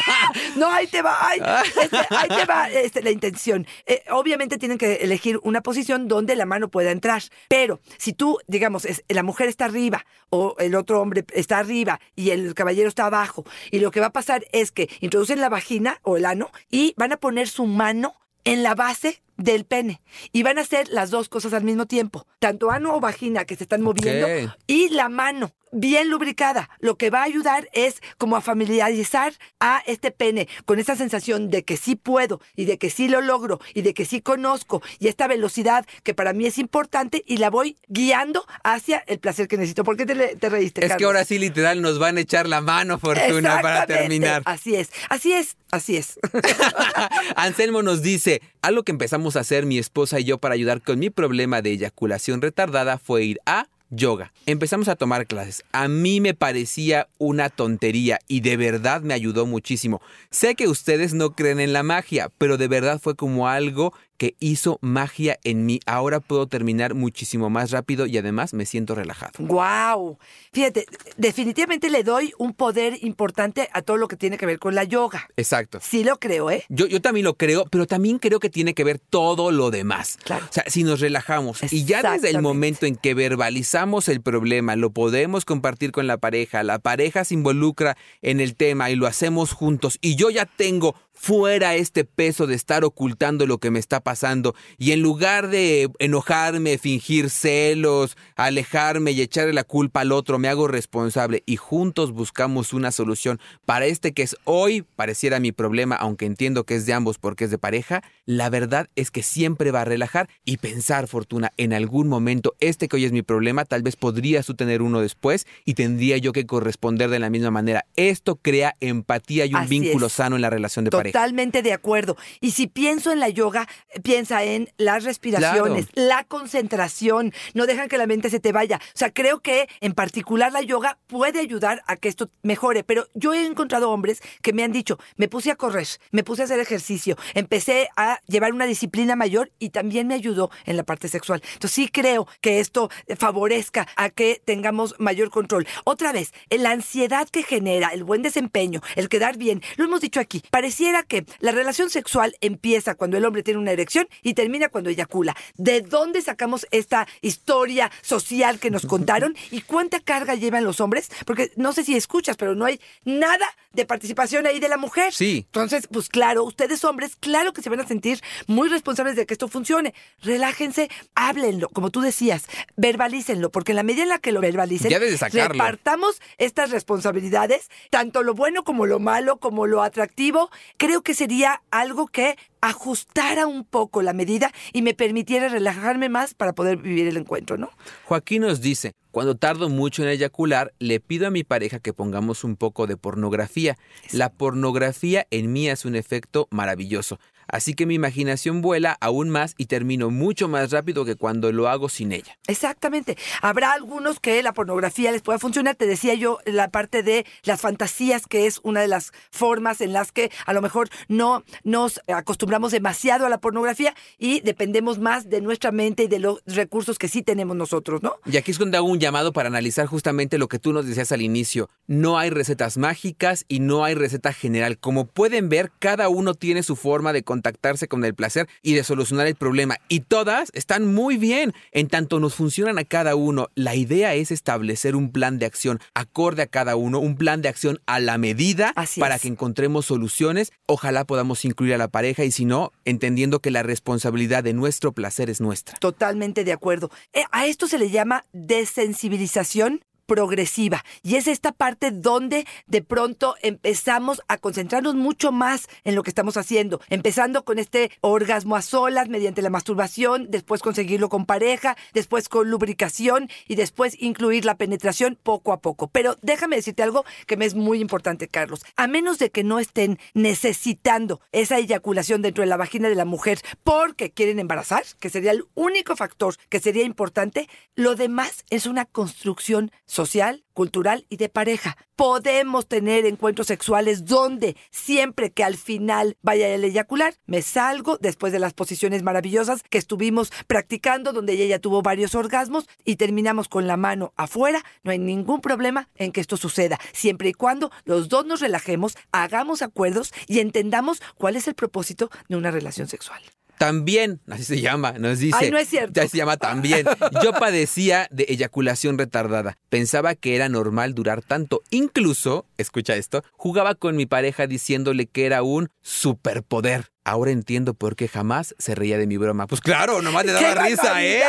no, 0.56 0.70
ahí 0.70 0.86
te 0.86 1.02
va, 1.02 1.28
ahí, 1.28 1.40
este, 1.82 1.98
ahí 2.10 2.28
te 2.28 2.44
va 2.44 2.70
este, 2.70 3.02
la 3.02 3.10
intención. 3.10 3.66
Eh, 3.86 4.02
obviamente 4.10 4.58
tienen 4.58 4.78
que 4.78 4.96
elegir 4.96 5.38
una 5.42 5.62
posición 5.62 6.08
donde 6.08 6.36
la 6.36 6.46
mano 6.46 6.68
pueda 6.68 6.90
entrar. 6.90 7.22
Pero 7.48 7.80
si 7.98 8.12
tú, 8.12 8.38
digamos, 8.46 8.84
es, 8.84 9.04
la 9.08 9.22
mujer 9.22 9.48
está 9.48 9.64
arriba 9.66 10.04
o 10.30 10.56
el 10.58 10.74
otro 10.74 11.00
hombre 11.00 11.24
está 11.32 11.58
arriba 11.58 12.00
y 12.16 12.30
el 12.30 12.54
caballero 12.54 12.88
está 12.88 13.06
abajo, 13.06 13.44
y 13.70 13.80
lo 13.80 13.90
que 13.90 14.00
va 14.00 14.06
a 14.06 14.12
pasar 14.12 14.44
es 14.52 14.72
que 14.72 14.88
introducen 15.00 15.40
la 15.40 15.48
vagina 15.48 15.98
o 16.02 16.16
el 16.16 16.26
ano 16.26 16.50
y 16.70 16.94
van 16.96 17.12
a 17.12 17.16
poner 17.16 17.48
su 17.48 17.66
mano 17.66 18.14
en 18.44 18.62
la 18.62 18.74
base 18.74 19.22
del 19.36 19.64
pene. 19.64 20.00
Y 20.32 20.42
van 20.42 20.58
a 20.58 20.62
hacer 20.62 20.88
las 20.88 21.10
dos 21.10 21.28
cosas 21.28 21.52
al 21.52 21.64
mismo 21.64 21.86
tiempo. 21.86 22.26
Tanto 22.38 22.70
ano 22.70 22.94
o 22.94 23.00
vagina 23.00 23.44
que 23.44 23.56
se 23.56 23.64
están 23.64 23.82
moviendo 23.82 24.26
y 24.66 24.88
la 24.90 25.08
mano 25.08 25.52
bien 25.74 26.08
lubricada. 26.08 26.70
Lo 26.80 26.96
que 26.96 27.10
va 27.10 27.20
a 27.20 27.24
ayudar 27.24 27.68
es 27.72 28.00
como 28.16 28.36
a 28.36 28.40
familiarizar 28.40 29.34
a 29.60 29.82
este 29.86 30.10
pene 30.10 30.48
con 30.64 30.78
esa 30.78 30.96
sensación 30.96 31.50
de 31.50 31.64
que 31.64 31.76
sí 31.76 31.96
puedo 31.96 32.40
y 32.56 32.64
de 32.64 32.78
que 32.78 32.90
sí 32.90 33.08
lo 33.08 33.20
logro 33.20 33.60
y 33.74 33.82
de 33.82 33.92
que 33.92 34.04
sí 34.04 34.20
conozco 34.20 34.82
y 34.98 35.08
esta 35.08 35.26
velocidad 35.26 35.84
que 36.02 36.14
para 36.14 36.32
mí 36.32 36.46
es 36.46 36.58
importante 36.58 37.22
y 37.26 37.36
la 37.38 37.50
voy 37.50 37.76
guiando 37.88 38.46
hacia 38.62 38.98
el 39.06 39.18
placer 39.18 39.48
que 39.48 39.56
necesito. 39.56 39.84
¿Por 39.84 39.96
qué 39.96 40.06
te, 40.06 40.36
te 40.36 40.48
reíste? 40.48 40.84
Es 40.86 40.96
que 40.96 41.04
ahora 41.04 41.24
sí 41.24 41.38
literal 41.38 41.82
nos 41.82 41.98
van 41.98 42.16
a 42.16 42.20
echar 42.20 42.48
la 42.48 42.60
mano, 42.60 42.98
Fortuna, 42.98 43.60
para 43.60 43.86
terminar. 43.86 44.42
Así 44.44 44.76
es, 44.76 44.90
así 45.08 45.32
es, 45.32 45.56
así 45.70 45.96
es. 45.96 46.18
Anselmo 47.36 47.82
nos 47.82 48.02
dice, 48.02 48.40
algo 48.62 48.84
que 48.84 48.92
empezamos 48.92 49.23
hacer 49.34 49.66
mi 49.66 49.78
esposa 49.78 50.20
y 50.20 50.24
yo 50.24 50.38
para 50.38 50.54
ayudar 50.54 50.82
con 50.82 50.98
mi 50.98 51.10
problema 51.10 51.62
de 51.62 51.72
eyaculación 51.72 52.42
retardada 52.42 52.98
fue 52.98 53.24
ir 53.24 53.40
a 53.46 53.66
yoga. 53.90 54.32
Empezamos 54.46 54.88
a 54.88 54.96
tomar 54.96 55.26
clases. 55.26 55.64
A 55.72 55.88
mí 55.88 56.20
me 56.20 56.34
parecía 56.34 57.08
una 57.18 57.48
tontería 57.48 58.18
y 58.28 58.40
de 58.40 58.56
verdad 58.56 59.02
me 59.02 59.14
ayudó 59.14 59.46
muchísimo. 59.46 60.00
Sé 60.30 60.54
que 60.54 60.68
ustedes 60.68 61.14
no 61.14 61.34
creen 61.34 61.60
en 61.60 61.72
la 61.72 61.82
magia, 61.82 62.30
pero 62.38 62.56
de 62.56 62.68
verdad 62.68 63.00
fue 63.00 63.14
como 63.14 63.48
algo 63.48 63.94
que 64.16 64.36
hizo 64.38 64.78
magia 64.80 65.38
en 65.44 65.66
mí. 65.66 65.80
Ahora 65.86 66.20
puedo 66.20 66.46
terminar 66.46 66.94
muchísimo 66.94 67.50
más 67.50 67.70
rápido 67.70 68.06
y 68.06 68.16
además 68.18 68.54
me 68.54 68.66
siento 68.66 68.94
relajado. 68.94 69.32
Wow. 69.38 70.18
Fíjate, 70.52 70.86
definitivamente 71.16 71.90
le 71.90 72.04
doy 72.04 72.32
un 72.38 72.54
poder 72.54 72.98
importante 73.02 73.68
a 73.72 73.82
todo 73.82 73.96
lo 73.96 74.08
que 74.08 74.16
tiene 74.16 74.38
que 74.38 74.46
ver 74.46 74.58
con 74.58 74.74
la 74.74 74.84
yoga. 74.84 75.28
Exacto. 75.36 75.78
Sí 75.82 76.04
lo 76.04 76.18
creo, 76.18 76.50
¿eh? 76.50 76.64
Yo, 76.68 76.86
yo 76.86 77.00
también 77.00 77.24
lo 77.24 77.34
creo, 77.36 77.64
pero 77.70 77.86
también 77.86 78.18
creo 78.18 78.40
que 78.40 78.50
tiene 78.50 78.74
que 78.74 78.84
ver 78.84 78.98
todo 78.98 79.50
lo 79.50 79.70
demás. 79.70 80.18
Claro. 80.24 80.46
O 80.48 80.52
sea, 80.52 80.64
si 80.66 80.84
nos 80.84 81.00
relajamos 81.00 81.60
y 81.72 81.84
ya 81.84 82.02
desde 82.02 82.30
el 82.30 82.42
momento 82.42 82.86
en 82.86 82.96
que 82.96 83.14
verbalizamos 83.14 84.08
el 84.08 84.20
problema, 84.20 84.76
lo 84.76 84.90
podemos 84.90 85.44
compartir 85.44 85.92
con 85.92 86.06
la 86.06 86.18
pareja, 86.18 86.62
la 86.62 86.78
pareja 86.78 87.24
se 87.24 87.34
involucra 87.34 87.96
en 88.22 88.40
el 88.40 88.54
tema 88.54 88.90
y 88.90 88.96
lo 88.96 89.06
hacemos 89.06 89.52
juntos 89.52 89.98
y 90.00 90.16
yo 90.16 90.30
ya 90.30 90.46
tengo 90.46 90.94
fuera 91.14 91.74
este 91.74 92.04
peso 92.04 92.46
de 92.46 92.54
estar 92.54 92.84
ocultando 92.84 93.46
lo 93.46 93.58
que 93.58 93.70
me 93.70 93.78
está 93.78 94.00
pasando 94.00 94.54
y 94.78 94.92
en 94.92 95.00
lugar 95.00 95.48
de 95.48 95.88
enojarme, 95.98 96.76
fingir 96.76 97.30
celos, 97.30 98.16
alejarme 98.36 99.12
y 99.12 99.22
echarle 99.22 99.52
la 99.52 99.64
culpa 99.64 100.00
al 100.00 100.12
otro, 100.12 100.38
me 100.38 100.48
hago 100.48 100.68
responsable 100.68 101.42
y 101.46 101.56
juntos 101.56 102.12
buscamos 102.12 102.72
una 102.72 102.90
solución 102.90 103.40
para 103.64 103.86
este 103.86 104.12
que 104.12 104.22
es 104.22 104.36
hoy 104.44 104.82
pareciera 104.82 105.40
mi 105.40 105.52
problema, 105.52 105.94
aunque 105.96 106.26
entiendo 106.26 106.64
que 106.64 106.74
es 106.74 106.86
de 106.86 106.92
ambos 106.92 107.18
porque 107.18 107.44
es 107.44 107.50
de 107.50 107.58
pareja, 107.58 108.02
la 108.26 108.50
verdad 108.50 108.88
es 108.96 109.10
que 109.10 109.22
siempre 109.22 109.70
va 109.70 109.82
a 109.82 109.84
relajar 109.84 110.28
y 110.44 110.56
pensar, 110.58 111.06
Fortuna, 111.06 111.52
en 111.56 111.72
algún 111.72 112.08
momento 112.08 112.54
este 112.60 112.88
que 112.88 112.96
hoy 112.96 113.04
es 113.04 113.12
mi 113.12 113.22
problema, 113.22 113.64
tal 113.64 113.82
vez 113.82 113.96
podrías 113.96 114.46
tú 114.46 114.54
tener 114.54 114.82
uno 114.82 115.00
después 115.00 115.46
y 115.64 115.74
tendría 115.74 116.18
yo 116.18 116.32
que 116.32 116.46
corresponder 116.46 117.08
de 117.10 117.18
la 117.18 117.30
misma 117.30 117.50
manera. 117.50 117.86
Esto 117.96 118.36
crea 118.36 118.76
empatía 118.80 119.46
y 119.46 119.54
un 119.54 119.68
vínculo 119.68 120.08
sano 120.08 120.36
en 120.36 120.42
la 120.42 120.50
relación 120.50 120.84
de 120.84 120.90
pareja. 120.90 121.03
Totalmente 121.12 121.62
de 121.62 121.72
acuerdo. 121.72 122.16
Y 122.40 122.52
si 122.52 122.66
pienso 122.66 123.12
en 123.12 123.20
la 123.20 123.28
yoga, 123.28 123.68
piensa 124.02 124.44
en 124.44 124.70
las 124.76 125.04
respiraciones, 125.04 125.86
la 125.94 126.24
concentración, 126.24 127.32
no 127.54 127.66
dejan 127.66 127.88
que 127.88 127.98
la 127.98 128.06
mente 128.06 128.30
se 128.30 128.40
te 128.40 128.52
vaya. 128.52 128.80
O 128.82 128.98
sea, 128.98 129.12
creo 129.12 129.40
que 129.40 129.68
en 129.80 129.92
particular 129.92 130.52
la 130.52 130.62
yoga 130.62 130.98
puede 131.06 131.40
ayudar 131.40 131.82
a 131.86 131.96
que 131.96 132.08
esto 132.08 132.30
mejore, 132.42 132.84
pero 132.84 133.06
yo 133.14 133.34
he 133.34 133.44
encontrado 133.44 133.90
hombres 133.90 134.20
que 134.42 134.52
me 134.52 134.62
han 134.62 134.72
dicho, 134.72 134.98
me 135.16 135.28
puse 135.28 135.50
a 135.50 135.56
correr, 135.56 135.86
me 136.10 136.24
puse 136.24 136.42
a 136.42 136.44
hacer 136.46 136.60
ejercicio, 136.60 137.16
empecé 137.34 137.88
a 137.96 138.20
llevar 138.26 138.52
una 138.52 138.66
disciplina 138.66 139.16
mayor 139.16 139.50
y 139.58 139.70
también 139.70 140.06
me 140.06 140.14
ayudó 140.14 140.50
en 140.64 140.76
la 140.76 140.84
parte 140.84 141.08
sexual. 141.08 141.42
Entonces 141.54 141.72
sí 141.72 141.88
creo 141.88 142.26
que 142.40 142.60
esto 142.60 142.90
favorezca 143.18 143.86
a 143.96 144.10
que 144.10 144.40
tengamos 144.44 144.94
mayor 144.98 145.30
control. 145.30 145.66
Otra 145.84 146.12
vez, 146.12 146.32
la 146.50 146.70
ansiedad 146.70 147.28
que 147.28 147.42
genera 147.42 147.88
el 147.88 148.04
buen 148.04 148.22
desempeño, 148.22 148.80
el 148.96 149.08
quedar 149.08 149.36
bien, 149.36 149.62
lo 149.76 149.84
hemos 149.84 150.00
dicho 150.00 150.20
aquí, 150.20 150.42
pareciera 150.50 150.93
que 151.02 151.26
la 151.40 151.52
relación 151.52 151.90
sexual 151.90 152.36
empieza 152.40 152.94
cuando 152.94 153.16
el 153.16 153.24
hombre 153.24 153.42
tiene 153.42 153.60
una 153.60 153.72
erección 153.72 154.08
y 154.22 154.34
termina 154.34 154.68
cuando 154.68 154.90
eyacula. 154.90 155.36
¿De 155.56 155.80
dónde 155.80 156.22
sacamos 156.22 156.66
esta 156.70 157.06
historia 157.20 157.90
social 158.02 158.58
que 158.58 158.70
nos 158.70 158.86
contaron 158.86 159.36
y 159.50 159.62
cuánta 159.62 160.00
carga 160.00 160.34
llevan 160.34 160.64
los 160.64 160.80
hombres? 160.80 161.10
Porque 161.26 161.52
no 161.56 161.72
sé 161.72 161.84
si 161.84 161.96
escuchas, 161.96 162.36
pero 162.36 162.54
no 162.54 162.64
hay 162.64 162.80
nada 163.04 163.46
de 163.72 163.86
participación 163.86 164.46
ahí 164.46 164.60
de 164.60 164.68
la 164.68 164.76
mujer. 164.76 165.12
Sí. 165.12 165.44
Entonces, 165.46 165.88
pues 165.90 166.08
claro, 166.08 166.44
ustedes 166.44 166.84
hombres, 166.84 167.16
claro 167.16 167.52
que 167.52 167.62
se 167.62 167.70
van 167.70 167.80
a 167.80 167.86
sentir 167.86 168.20
muy 168.46 168.68
responsables 168.68 169.16
de 169.16 169.26
que 169.26 169.34
esto 169.34 169.48
funcione. 169.48 169.94
Relájense, 170.22 170.90
háblenlo, 171.14 171.68
como 171.68 171.90
tú 171.90 172.00
decías, 172.00 172.44
verbalícenlo, 172.76 173.50
porque 173.50 173.72
en 173.72 173.76
la 173.76 173.82
medida 173.82 174.04
en 174.04 174.08
la 174.10 174.18
que 174.18 174.32
lo 174.32 174.40
verbalicen, 174.40 174.90
ya 174.90 175.48
repartamos 175.48 176.20
estas 176.38 176.70
responsabilidades, 176.70 177.70
tanto 177.90 178.22
lo 178.22 178.34
bueno 178.34 178.64
como 178.64 178.86
lo 178.86 178.98
malo, 178.98 179.38
como 179.38 179.66
lo 179.66 179.82
atractivo, 179.82 180.50
creo 180.84 181.00
que 181.00 181.14
sería 181.14 181.62
algo 181.70 182.08
que 182.08 182.36
ajustara 182.60 183.46
un 183.46 183.64
poco 183.64 184.02
la 184.02 184.12
medida 184.12 184.52
y 184.74 184.82
me 184.82 184.92
permitiera 184.92 185.48
relajarme 185.48 186.10
más 186.10 186.34
para 186.34 186.52
poder 186.52 186.76
vivir 186.76 187.08
el 187.08 187.16
encuentro, 187.16 187.56
¿no? 187.56 187.70
Joaquín 188.04 188.42
nos 188.42 188.60
dice, 188.60 188.92
cuando 189.10 189.34
tardo 189.34 189.70
mucho 189.70 190.02
en 190.02 190.10
eyacular, 190.10 190.74
le 190.78 191.00
pido 191.00 191.26
a 191.26 191.30
mi 191.30 191.42
pareja 191.42 191.78
que 191.78 191.94
pongamos 191.94 192.44
un 192.44 192.56
poco 192.56 192.86
de 192.86 192.98
pornografía. 192.98 193.78
La 194.12 194.30
pornografía 194.30 195.26
en 195.30 195.54
mí 195.54 195.70
hace 195.70 195.88
un 195.88 195.96
efecto 195.96 196.48
maravilloso. 196.50 197.18
Así 197.54 197.74
que 197.74 197.86
mi 197.86 197.94
imaginación 197.94 198.62
vuela 198.62 198.98
aún 199.00 199.30
más 199.30 199.54
y 199.56 199.66
termino 199.66 200.10
mucho 200.10 200.48
más 200.48 200.72
rápido 200.72 201.04
que 201.04 201.14
cuando 201.14 201.52
lo 201.52 201.68
hago 201.68 201.88
sin 201.88 202.10
ella. 202.10 202.36
Exactamente. 202.48 203.16
Habrá 203.42 203.70
algunos 203.70 204.18
que 204.18 204.42
la 204.42 204.52
pornografía 204.52 205.12
les 205.12 205.22
pueda 205.22 205.38
funcionar. 205.38 205.76
Te 205.76 205.86
decía 205.86 206.14
yo 206.14 206.40
la 206.46 206.70
parte 206.70 207.04
de 207.04 207.24
las 207.44 207.60
fantasías, 207.60 208.26
que 208.26 208.46
es 208.46 208.58
una 208.64 208.80
de 208.80 208.88
las 208.88 209.12
formas 209.30 209.80
en 209.82 209.92
las 209.92 210.10
que 210.10 210.32
a 210.46 210.52
lo 210.52 210.62
mejor 210.62 210.88
no 211.06 211.44
nos 211.62 212.00
acostumbramos 212.08 212.72
demasiado 212.72 213.24
a 213.24 213.28
la 213.28 213.38
pornografía 213.38 213.94
y 214.18 214.40
dependemos 214.40 214.98
más 214.98 215.30
de 215.30 215.40
nuestra 215.40 215.70
mente 215.70 216.02
y 216.02 216.08
de 216.08 216.18
los 216.18 216.42
recursos 216.46 216.98
que 216.98 217.06
sí 217.06 217.22
tenemos 217.22 217.56
nosotros, 217.56 218.02
¿no? 218.02 218.16
Y 218.26 218.36
aquí 218.36 218.50
es 218.50 218.58
cuando 218.58 218.78
hago 218.78 218.88
un 218.88 218.98
llamado 218.98 219.32
para 219.32 219.46
analizar 219.46 219.86
justamente 219.86 220.38
lo 220.38 220.48
que 220.48 220.58
tú 220.58 220.72
nos 220.72 220.86
decías 220.86 221.12
al 221.12 221.22
inicio. 221.22 221.70
No 221.86 222.18
hay 222.18 222.30
recetas 222.30 222.78
mágicas 222.78 223.44
y 223.46 223.60
no 223.60 223.84
hay 223.84 223.94
receta 223.94 224.32
general. 224.32 224.76
Como 224.76 225.06
pueden 225.06 225.48
ver, 225.48 225.70
cada 225.78 226.08
uno 226.08 226.34
tiene 226.34 226.64
su 226.64 226.74
forma 226.74 227.12
de 227.12 227.22
contactarse 227.44 227.88
con 227.88 228.04
el 228.06 228.14
placer 228.14 228.48
y 228.62 228.72
de 228.72 228.84
solucionar 228.84 229.26
el 229.26 229.34
problema. 229.34 229.76
Y 229.88 230.00
todas 230.00 230.48
están 230.54 230.94
muy 230.94 231.18
bien, 231.18 231.52
en 231.72 231.88
tanto 231.88 232.18
nos 232.18 232.34
funcionan 232.34 232.78
a 232.78 232.84
cada 232.84 233.16
uno. 233.16 233.48
La 233.54 233.74
idea 233.74 234.14
es 234.14 234.30
establecer 234.30 234.96
un 234.96 235.12
plan 235.12 235.38
de 235.38 235.44
acción 235.44 235.78
acorde 235.92 236.40
a 236.40 236.46
cada 236.46 236.74
uno, 236.76 237.00
un 237.00 237.16
plan 237.16 237.42
de 237.42 237.50
acción 237.50 237.80
a 237.84 238.00
la 238.00 238.16
medida 238.16 238.72
para 238.98 239.18
que 239.18 239.28
encontremos 239.28 239.84
soluciones. 239.84 240.52
Ojalá 240.66 241.04
podamos 241.04 241.44
incluir 241.44 241.74
a 241.74 241.78
la 241.78 241.88
pareja 241.88 242.24
y 242.24 242.30
si 242.30 242.46
no, 242.46 242.72
entendiendo 242.86 243.40
que 243.40 243.50
la 243.50 243.62
responsabilidad 243.62 244.42
de 244.42 244.54
nuestro 244.54 244.92
placer 244.92 245.28
es 245.28 245.42
nuestra. 245.42 245.76
Totalmente 245.78 246.44
de 246.44 246.52
acuerdo. 246.52 246.90
Eh, 247.12 247.24
a 247.30 247.46
esto 247.46 247.66
se 247.66 247.78
le 247.78 247.90
llama 247.90 248.24
desensibilización 248.32 249.84
progresiva. 250.06 250.84
Y 251.02 251.16
es 251.16 251.26
esta 251.26 251.52
parte 251.52 251.90
donde 251.90 252.46
de 252.66 252.82
pronto 252.82 253.34
empezamos 253.42 254.22
a 254.28 254.38
concentrarnos 254.38 254.94
mucho 254.94 255.32
más 255.32 255.68
en 255.84 255.94
lo 255.94 256.02
que 256.02 256.10
estamos 256.10 256.36
haciendo, 256.36 256.80
empezando 256.88 257.44
con 257.44 257.58
este 257.58 257.90
orgasmo 258.00 258.56
a 258.56 258.62
solas 258.62 259.08
mediante 259.08 259.42
la 259.42 259.50
masturbación, 259.50 260.30
después 260.30 260.62
conseguirlo 260.62 261.08
con 261.08 261.26
pareja, 261.26 261.76
después 261.92 262.28
con 262.28 262.50
lubricación 262.50 263.28
y 263.46 263.54
después 263.54 263.96
incluir 264.00 264.44
la 264.44 264.56
penetración 264.56 265.18
poco 265.22 265.52
a 265.52 265.60
poco. 265.60 265.88
Pero 265.88 266.16
déjame 266.22 266.56
decirte 266.56 266.82
algo 266.82 267.04
que 267.26 267.36
me 267.36 267.44
es 267.44 267.54
muy 267.54 267.80
importante, 267.80 268.28
Carlos. 268.28 268.64
A 268.76 268.86
menos 268.86 269.18
de 269.18 269.30
que 269.30 269.44
no 269.44 269.58
estén 269.58 269.98
necesitando 270.14 271.20
esa 271.32 271.58
eyaculación 271.58 272.22
dentro 272.22 272.42
de 272.42 272.48
la 272.48 272.56
vagina 272.56 272.88
de 272.88 272.94
la 272.94 273.04
mujer 273.04 273.40
porque 273.62 274.10
quieren 274.10 274.38
embarazar, 274.38 274.84
que 275.00 275.10
sería 275.10 275.32
el 275.32 275.44
único 275.54 275.96
factor 275.96 276.34
que 276.48 276.60
sería 276.60 276.84
importante, 276.84 277.48
lo 277.74 277.94
demás 277.94 278.44
es 278.50 278.66
una 278.66 278.84
construcción 278.84 279.70
social, 279.94 280.44
cultural 280.52 281.06
y 281.08 281.18
de 281.18 281.28
pareja. 281.28 281.76
Podemos 281.94 282.66
tener 282.66 283.06
encuentros 283.06 283.46
sexuales 283.46 284.04
donde 284.04 284.56
siempre 284.70 285.30
que 285.30 285.44
al 285.44 285.56
final 285.56 286.16
vaya 286.20 286.48
el 286.48 286.64
eyacular, 286.64 287.14
me 287.26 287.42
salgo 287.42 287.96
después 287.98 288.32
de 288.32 288.40
las 288.40 288.54
posiciones 288.54 289.04
maravillosas 289.04 289.62
que 289.62 289.78
estuvimos 289.78 290.32
practicando, 290.48 291.12
donde 291.12 291.34
ella 291.34 291.60
tuvo 291.60 291.80
varios 291.82 292.16
orgasmos 292.16 292.68
y 292.84 292.96
terminamos 292.96 293.48
con 293.48 293.68
la 293.68 293.76
mano 293.76 294.12
afuera. 294.16 294.64
No 294.82 294.90
hay 294.90 294.98
ningún 294.98 295.40
problema 295.40 295.88
en 295.94 296.10
que 296.10 296.20
esto 296.20 296.36
suceda, 296.36 296.80
siempre 296.92 297.28
y 297.28 297.32
cuando 297.32 297.70
los 297.84 298.08
dos 298.08 298.26
nos 298.26 298.40
relajemos, 298.40 298.96
hagamos 299.12 299.62
acuerdos 299.62 300.12
y 300.26 300.40
entendamos 300.40 301.00
cuál 301.16 301.36
es 301.36 301.46
el 301.46 301.54
propósito 301.54 302.10
de 302.28 302.36
una 302.36 302.50
relación 302.50 302.88
sexual. 302.88 303.22
También, 303.58 304.20
así 304.28 304.44
se 304.44 304.60
llama, 304.60 304.92
nos 304.92 305.18
dice. 305.18 305.36
Ay, 305.40 305.50
no 305.50 305.58
es 305.58 305.68
cierto. 305.68 306.00
Ya 306.00 306.08
se 306.08 306.16
llama 306.16 306.36
también. 306.36 306.86
Yo 307.22 307.32
padecía 307.32 308.08
de 308.10 308.26
eyaculación 308.28 308.98
retardada. 308.98 309.56
Pensaba 309.68 310.14
que 310.14 310.36
era 310.36 310.48
normal 310.48 310.94
durar 310.94 311.22
tanto. 311.22 311.62
Incluso, 311.70 312.46
escucha 312.58 312.96
esto, 312.96 313.22
jugaba 313.32 313.74
con 313.74 313.96
mi 313.96 314.06
pareja 314.06 314.46
diciéndole 314.46 315.06
que 315.06 315.26
era 315.26 315.42
un 315.42 315.68
superpoder. 315.82 316.93
Ahora 317.04 317.30
entiendo 317.30 317.74
por 317.74 317.96
qué 317.96 318.08
jamás 318.08 318.54
se 318.58 318.74
reía 318.74 318.96
de 318.96 319.06
mi 319.06 319.18
broma. 319.18 319.46
Pues 319.46 319.60
claro, 319.60 320.00
nomás 320.00 320.24
le 320.24 320.32
daba 320.32 320.64
risa 320.64 320.96
a 320.96 321.04
él. 321.04 321.22